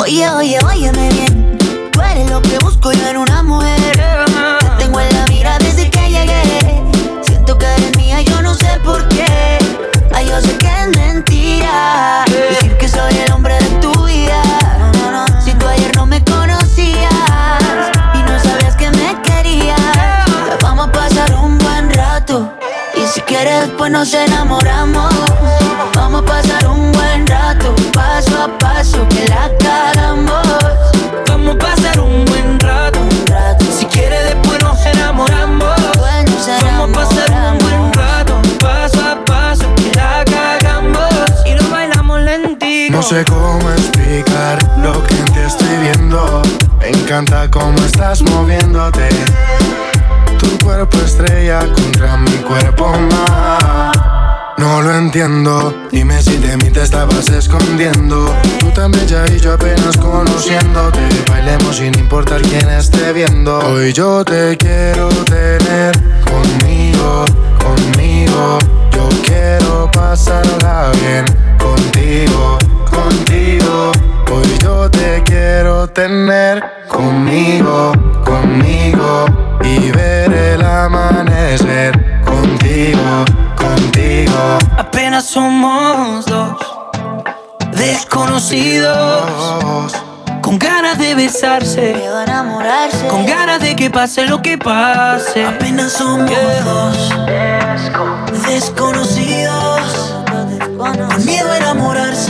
Oye, 0.00 0.30
oye, 0.30 0.58
óyeme 0.64 1.10
bien. 1.10 1.58
Tú 1.92 2.00
eres 2.00 2.30
lo 2.30 2.40
que 2.40 2.58
busco 2.60 2.92
yo 2.92 3.08
en 3.08 3.16
una 3.16 3.42
mujer. 3.42 4.00
Te 4.60 4.84
tengo 4.84 5.00
en 5.00 5.14
la 5.14 5.24
mira 5.26 5.58
desde 5.58 5.90
que 5.90 6.10
llegué. 6.10 6.42
Siento 7.22 7.58
que 7.58 7.66
eres 7.66 7.96
mía, 7.96 8.22
yo 8.22 8.40
no 8.40 8.54
sé 8.54 8.78
por 8.84 9.06
qué. 9.08 9.58
Ay, 10.14 10.28
yo 10.28 10.40
sé 10.40 10.56
que 10.58 10.66
es 10.68 10.96
mentira. 10.96 12.24
Decir 12.50 12.76
que 12.78 12.88
soy 12.88 13.27
después 23.88 23.92
nos 23.92 24.14
enamoramos. 24.14 25.14
Vamos 25.94 26.22
a 26.22 26.24
pasar 26.24 26.68
un 26.68 26.92
buen 26.92 27.26
rato, 27.26 27.74
paso 27.92 28.42
a 28.42 28.58
paso, 28.58 29.06
que 29.08 29.28
la 29.28 29.50
cagamos. 29.58 30.46
Vamos 31.26 31.54
a 31.54 31.58
pasar 31.58 32.00
un 32.00 32.24
buen 32.26 32.60
rato. 32.60 32.98
Si 33.78 33.86
quieres 33.86 34.24
después 34.24 34.62
nos 34.62 34.84
enamoramos. 34.84 35.76
Vamos 36.62 36.90
a 36.90 36.92
pasar 36.92 37.52
un 37.52 37.58
buen 37.58 37.92
rato. 37.92 38.42
Paso 38.60 39.00
a 39.00 39.24
paso 39.24 39.74
que 39.76 39.94
la 39.96 40.24
cagamos. 40.24 41.10
Y 41.46 41.54
lo 41.54 41.68
bailamos 41.70 42.20
lentito. 42.20 42.96
No 42.96 43.02
sé 43.02 43.24
cómo 43.24 43.70
explicar 43.70 44.58
lo 44.82 45.02
que 45.04 45.14
en 45.14 45.24
ti 45.26 45.40
estoy 45.46 45.76
viendo. 45.80 46.42
Me 46.80 46.88
encanta 46.90 47.50
cómo 47.50 47.78
estás 47.78 48.22
moviéndote. 48.22 49.08
Tu 50.48 50.64
cuerpo 50.64 50.96
estrella 51.04 51.60
contra 51.60 52.16
mi 52.16 52.36
cuerpo 52.38 52.90
más. 53.10 53.92
No 54.56 54.80
lo 54.80 54.94
entiendo, 54.94 55.74
dime 55.92 56.22
si 56.22 56.38
de 56.38 56.56
mí 56.56 56.70
te 56.70 56.82
estabas 56.82 57.28
escondiendo. 57.28 58.34
Tú 58.58 58.70
tan 58.70 58.90
bella 58.90 59.24
y 59.30 59.38
yo 59.40 59.52
apenas 59.52 59.98
conociéndote. 59.98 61.00
Bailemos 61.28 61.76
sin 61.76 61.98
importar 61.98 62.40
quién 62.40 62.66
esté 62.70 63.12
viendo. 63.12 63.58
Hoy 63.58 63.92
yo 63.92 64.24
te 64.24 64.56
quiero 64.56 65.08
tener 65.26 65.92
conmigo, 66.24 67.26
conmigo. 67.62 68.58
Yo 68.92 69.08
quiero 69.22 69.90
pasarla 69.92 70.90
bien 71.02 71.26
contigo, 71.58 72.58
contigo. 72.90 73.92
Hoy 74.32 74.58
yo 74.62 74.90
te 74.90 75.22
quiero 75.24 75.87
tener 75.98 76.62
conmigo, 76.86 77.92
conmigo. 78.24 79.26
Y 79.64 79.90
ver 79.90 80.32
el 80.32 80.64
amanecer 80.64 82.22
contigo, 82.24 83.24
contigo. 83.56 84.58
Apenas 84.76 85.24
somos 85.24 86.24
dos 86.26 86.56
desconocidos. 87.72 89.24
Con 90.40 90.56
ganas 90.60 90.98
de 90.98 91.16
besarse. 91.16 92.00
Con 93.10 93.26
ganas 93.26 93.60
de 93.60 93.74
que 93.74 93.90
pase 93.90 94.24
lo 94.26 94.40
que 94.40 94.56
pase. 94.56 95.44
Apenas 95.44 95.94
somos 95.94 96.30
dos 96.64 97.10
desconocidos. 98.46 100.14
Con 100.78 101.26
miedo 101.26 101.50
a 101.50 101.56
enamorarse. 101.56 102.27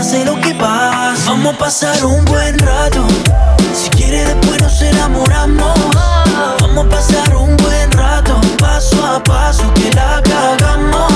Pase 0.00 0.24
lo 0.24 0.34
que 0.40 0.54
pase. 0.54 1.28
Vamos 1.28 1.54
a 1.54 1.58
pasar 1.58 2.04
un 2.06 2.24
buen 2.24 2.58
rato. 2.58 3.06
Si 3.74 3.90
quieres, 3.90 4.28
después 4.28 4.62
nos 4.62 4.80
enamoramos. 4.80 5.78
Vamos 6.58 6.86
a 6.86 6.88
pasar 6.88 7.36
un 7.36 7.54
buen 7.58 7.90
rato. 7.92 8.40
Paso 8.58 8.96
a 9.04 9.22
paso, 9.22 9.64
que 9.74 9.90
la 9.90 10.22
cagamos. 10.22 11.12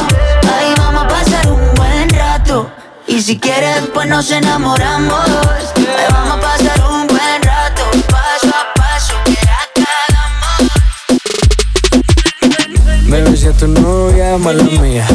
Ay, 0.54 0.74
vamos 0.76 1.02
a 1.02 1.08
pasar 1.08 1.50
un 1.50 1.74
buen 1.76 2.10
rato. 2.10 2.70
Y 3.06 3.22
si 3.22 3.38
quieres, 3.38 3.76
después 3.76 4.06
nos 4.06 4.30
enamoramos. 4.30 5.28
Ay, 5.76 6.04
vamos 6.10 6.36
a 6.36 6.40
pasar 6.42 6.84
un 6.90 7.06
buen 7.06 7.42
rato. 7.42 7.84
Paso 8.10 8.48
a 8.48 8.74
paso, 8.74 9.14
que 9.24 9.38
la 9.50 9.60
cagamos. 9.80 10.60
Me 13.08 13.22
besé 13.22 13.48
a 13.48 13.52
tu 13.54 13.66
novia, 13.66 14.36
mala 14.36 14.62
mía. 14.64 15.06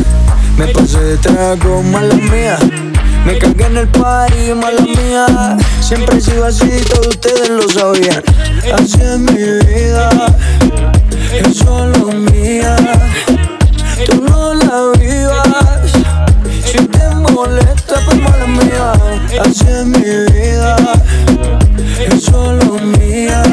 Me 0.58 0.68
pasé 0.70 1.00
de 1.02 1.18
trago, 1.18 1.84
mala 1.84 2.16
mía. 2.16 2.58
Me 3.30 3.38
cagué 3.38 3.66
en 3.68 3.78
el 3.78 3.88
party, 3.90 4.56
mala 4.56 4.82
mía. 4.82 5.56
Siempre 5.82 6.18
he 6.18 6.22
sido 6.22 6.46
así, 6.46 6.68
todos 6.90 7.10
ustedes 7.10 7.48
lo 7.48 7.70
sabían. 7.70 8.24
Así 8.74 9.00
es 9.00 9.20
mi 9.20 9.68
vida, 9.68 10.10
es 11.32 11.58
solo 11.58 12.08
mía. 12.08 12.76
Tú 14.08 14.24
no 14.28 14.56
la 14.56 14.98
vivas. 14.98 15.92
Si 16.66 16.78
te 16.88 17.10
molesta, 17.32 18.02
pues 18.04 18.20
mala 18.20 18.48
mía. 18.48 18.94
Así 19.40 19.68
es 19.68 19.86
mi 19.86 20.00
vida, 20.34 20.76
es 22.00 22.24
solo 22.24 22.80
mía. 22.98 23.44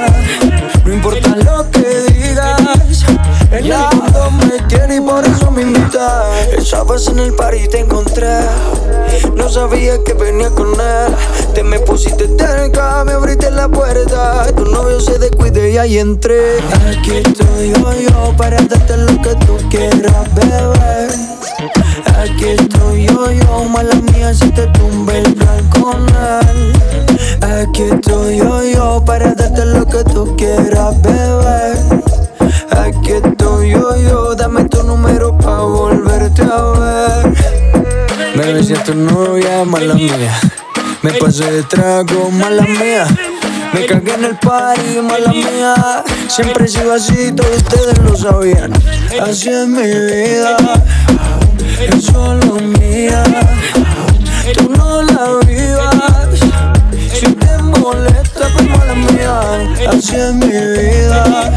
No 0.87 0.93
importa 0.95 1.37
lo 1.37 1.71
que 1.71 1.87
digas, 2.15 3.05
el 3.51 3.65
mundo 3.65 4.31
me 4.31 4.59
tiene 4.69 4.97
y 4.97 5.01
por 5.01 5.23
eso 5.27 5.51
me 5.51 5.63
invitas. 5.63 6.49
Esa 6.57 6.83
vez 6.85 7.09
en 7.09 7.19
el 7.19 7.35
party 7.35 7.69
te 7.69 7.81
encontré, 7.81 8.06
sabía 9.57 9.97
que 10.05 10.13
venía 10.13 10.51
con 10.51 10.69
él. 10.69 11.15
Te 11.55 11.63
me 11.63 11.79
pusiste 11.81 12.29
cerca, 12.37 13.03
me 13.05 13.13
abriste 13.13 13.51
la 13.51 13.67
puerta. 13.71 14.47
Tu 14.55 14.67
novio 14.67 15.01
se 15.01 15.19
descuide 15.19 15.73
y 15.73 15.79
ahí 15.79 15.99
entré. 15.99 16.59
Aquí 16.91 17.13
estoy 17.25 17.73
yo, 17.73 17.93
yo 17.95 18.37
para 18.37 18.59
darte 18.59 18.99
lo 18.99 19.15
que 19.23 19.35
tú 19.47 19.57
quieras, 19.71 20.35
bebé. 20.35 21.09
Aquí 22.23 22.49
estoy 22.49 23.07
yo, 23.07 23.31
yo, 23.31 23.65
mala 23.65 23.95
mía, 24.13 24.35
si 24.35 24.51
te 24.51 24.67
tumbe 24.79 25.21
el 25.21 25.35
con 25.81 26.07
él. 26.07 26.73
Aquí 27.41 27.85
estoy 27.85 28.37
yo, 28.37 28.63
yo, 28.63 29.03
para 29.07 29.33
darte 29.33 29.65
lo 29.65 29.87
que 29.87 30.05
tú 30.05 30.37
quieras, 30.37 31.01
bebé. 31.01 31.73
Aquí 32.73 33.13
estoy 33.25 33.71
yo, 33.71 33.97
yo, 33.97 34.35
dame 34.35 34.65
tu 34.65 34.83
número 34.83 35.35
pa' 35.39 35.63
volverte 35.63 36.43
a 36.43 36.63
ver. 36.73 36.76
Me 38.47 38.53
besé 38.53 38.75
a 38.77 38.85
tu 38.85 38.95
novia, 38.95 39.65
mala 39.65 39.95
mía. 39.95 40.41
Me 41.03 41.13
pasé 41.15 41.51
de 41.51 41.63
trago, 41.65 42.31
mala 42.31 42.63
mía. 42.63 43.05
Me 43.73 43.85
cagué 43.87 44.15
en 44.15 44.25
el 44.25 44.37
party, 44.37 45.01
mala 45.03 45.33
mía. 45.33 46.05
Siempre 46.29 46.67
he 46.67 46.69
sido 46.69 46.93
así, 46.93 47.33
todos 47.33 47.57
ustedes 47.57 47.99
lo 47.99 48.17
sabían. 48.17 48.73
Así 49.21 49.49
es 49.49 49.67
mi 49.67 49.83
vida, 49.83 50.57
es 51.93 52.05
solo 52.05 52.61
mía. 52.79 53.25
Tú 54.55 54.71
no 54.77 55.03
la 55.03 55.45
vivas. 55.45 56.39
Si 57.13 57.27
te 57.27 57.59
molesta, 57.59 58.49
pues 58.55 58.69
mala 58.69 58.95
mía. 58.95 59.41
Así 59.89 60.15
es 60.15 60.35
mi 60.35 60.47
vida, 60.47 61.51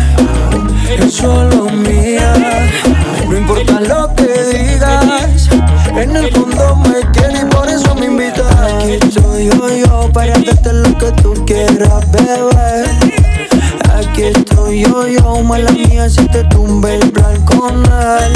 es 0.98 1.14
solo 1.14 1.66
mía. 1.70 2.34
No 3.30 3.38
importa 3.38 3.80
lo 3.80 4.16
que 4.16 4.19
para 10.20 10.34
darte 10.34 10.74
lo 10.74 10.98
que 10.98 11.12
tú 11.22 11.34
quieras, 11.46 12.12
bebé. 12.12 12.84
Aquí 13.96 14.24
estoy 14.24 14.82
yo, 14.82 15.08
yo, 15.08 15.44
mala 15.44 15.72
mía, 15.72 16.10
si 16.10 16.28
te 16.28 16.44
tumbe 16.44 16.96
el 16.96 17.10
plan 17.12 17.40
con 17.46 17.86
él. 17.86 18.34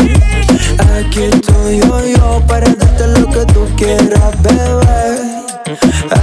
Aquí 0.95 1.23
estoy 1.23 1.79
yo, 1.79 2.05
yo, 2.05 2.41
para 2.47 2.73
darte 2.73 3.07
lo 3.07 3.27
que 3.29 3.45
tú 3.53 3.67
quieras, 3.75 4.31
bebé. 4.41 5.43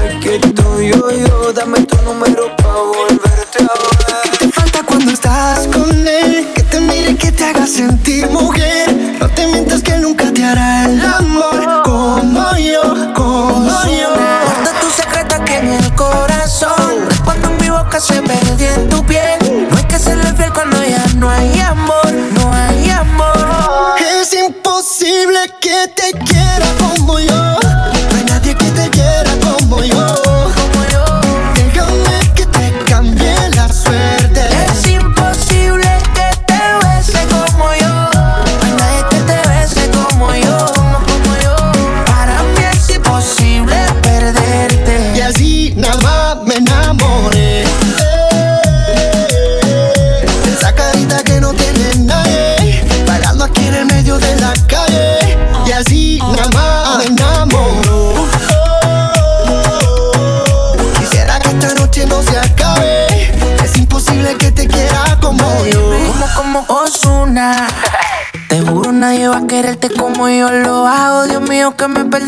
Aquí 0.00 0.30
estoy 0.42 0.92
yo, 0.92 1.10
yo, 1.10 1.52
dame 1.52 1.82
tu 1.82 1.96
número 2.04 2.56
pa' 2.56 2.80
volverte 2.92 3.58
a 3.58 3.76
ver. 4.00 4.30
¿Qué 4.30 4.46
te 4.46 4.52
falta 4.52 4.82
cuando 4.82 5.12
estás 5.12 5.66
con 5.66 5.90
él? 6.08 6.48
Que 6.54 6.62
te 6.62 6.80
mire, 6.80 7.16
que 7.16 7.32
te 7.32 7.44
haga 7.44 7.66
sentir 7.66 8.30
mujer. 8.30 8.69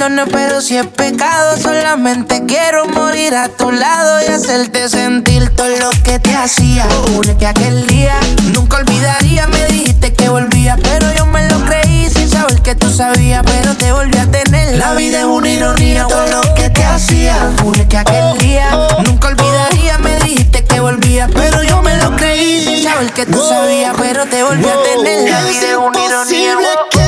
Perdone, 0.02 0.26
pero 0.26 0.60
si 0.60 0.76
es 0.76 0.86
pecado, 0.86 1.56
solamente 1.58 2.44
quiero 2.46 2.86
morir 2.86 3.34
a 3.34 3.48
tu 3.48 3.70
lado 3.70 4.20
y 4.22 4.32
hacerte 4.32 4.88
sentir 4.88 5.50
todo 5.50 5.68
lo 5.68 5.90
que 6.02 6.18
te 6.18 6.34
hacía. 6.34 6.86
Jure 7.14 7.36
que 7.36 7.46
aquel 7.46 7.86
día 7.86 8.14
nunca 8.52 8.78
olvidaría. 8.78 9.46
Me 9.46 9.64
dijiste 9.66 10.12
que 10.12 10.28
volvía, 10.28 10.76
pero 10.82 11.12
yo 11.14 11.26
me 11.26 11.48
lo 11.48 11.64
creí 11.64 12.08
sin 12.10 12.28
saber 12.28 12.60
que 12.62 12.74
tú 12.74 12.92
sabías, 12.92 13.42
pero 13.44 13.76
te 13.76 13.92
volví 13.92 14.18
a 14.18 14.26
tener. 14.30 14.76
La 14.76 14.94
vida 14.94 15.20
es 15.20 15.24
una 15.24 15.48
ironía, 15.48 16.06
todo 16.08 16.26
lo 16.26 16.54
que 16.54 16.70
te 16.70 16.84
hacía. 16.84 17.36
Jure 17.62 17.86
que 17.86 17.98
aquel 17.98 18.38
día 18.38 18.70
nunca 19.04 19.28
olvidaría. 19.28 19.98
Me 19.98 20.16
dijiste 20.16 20.64
que 20.64 20.80
volvía, 20.80 21.28
pero 21.32 21.62
yo 21.62 21.80
me 21.82 21.96
lo 21.98 22.16
creí 22.16 22.64
sin 22.64 22.82
saber 22.82 23.12
que 23.12 23.26
tú 23.26 23.40
sabías, 23.40 23.94
pero 23.96 24.26
te 24.26 24.42
volví 24.42 24.66
a 24.66 24.82
tener. 24.82 25.30
La 25.30 25.42
vida 25.42 25.68
es 25.70 25.76
una 25.76 26.04
ironía. 26.04 27.01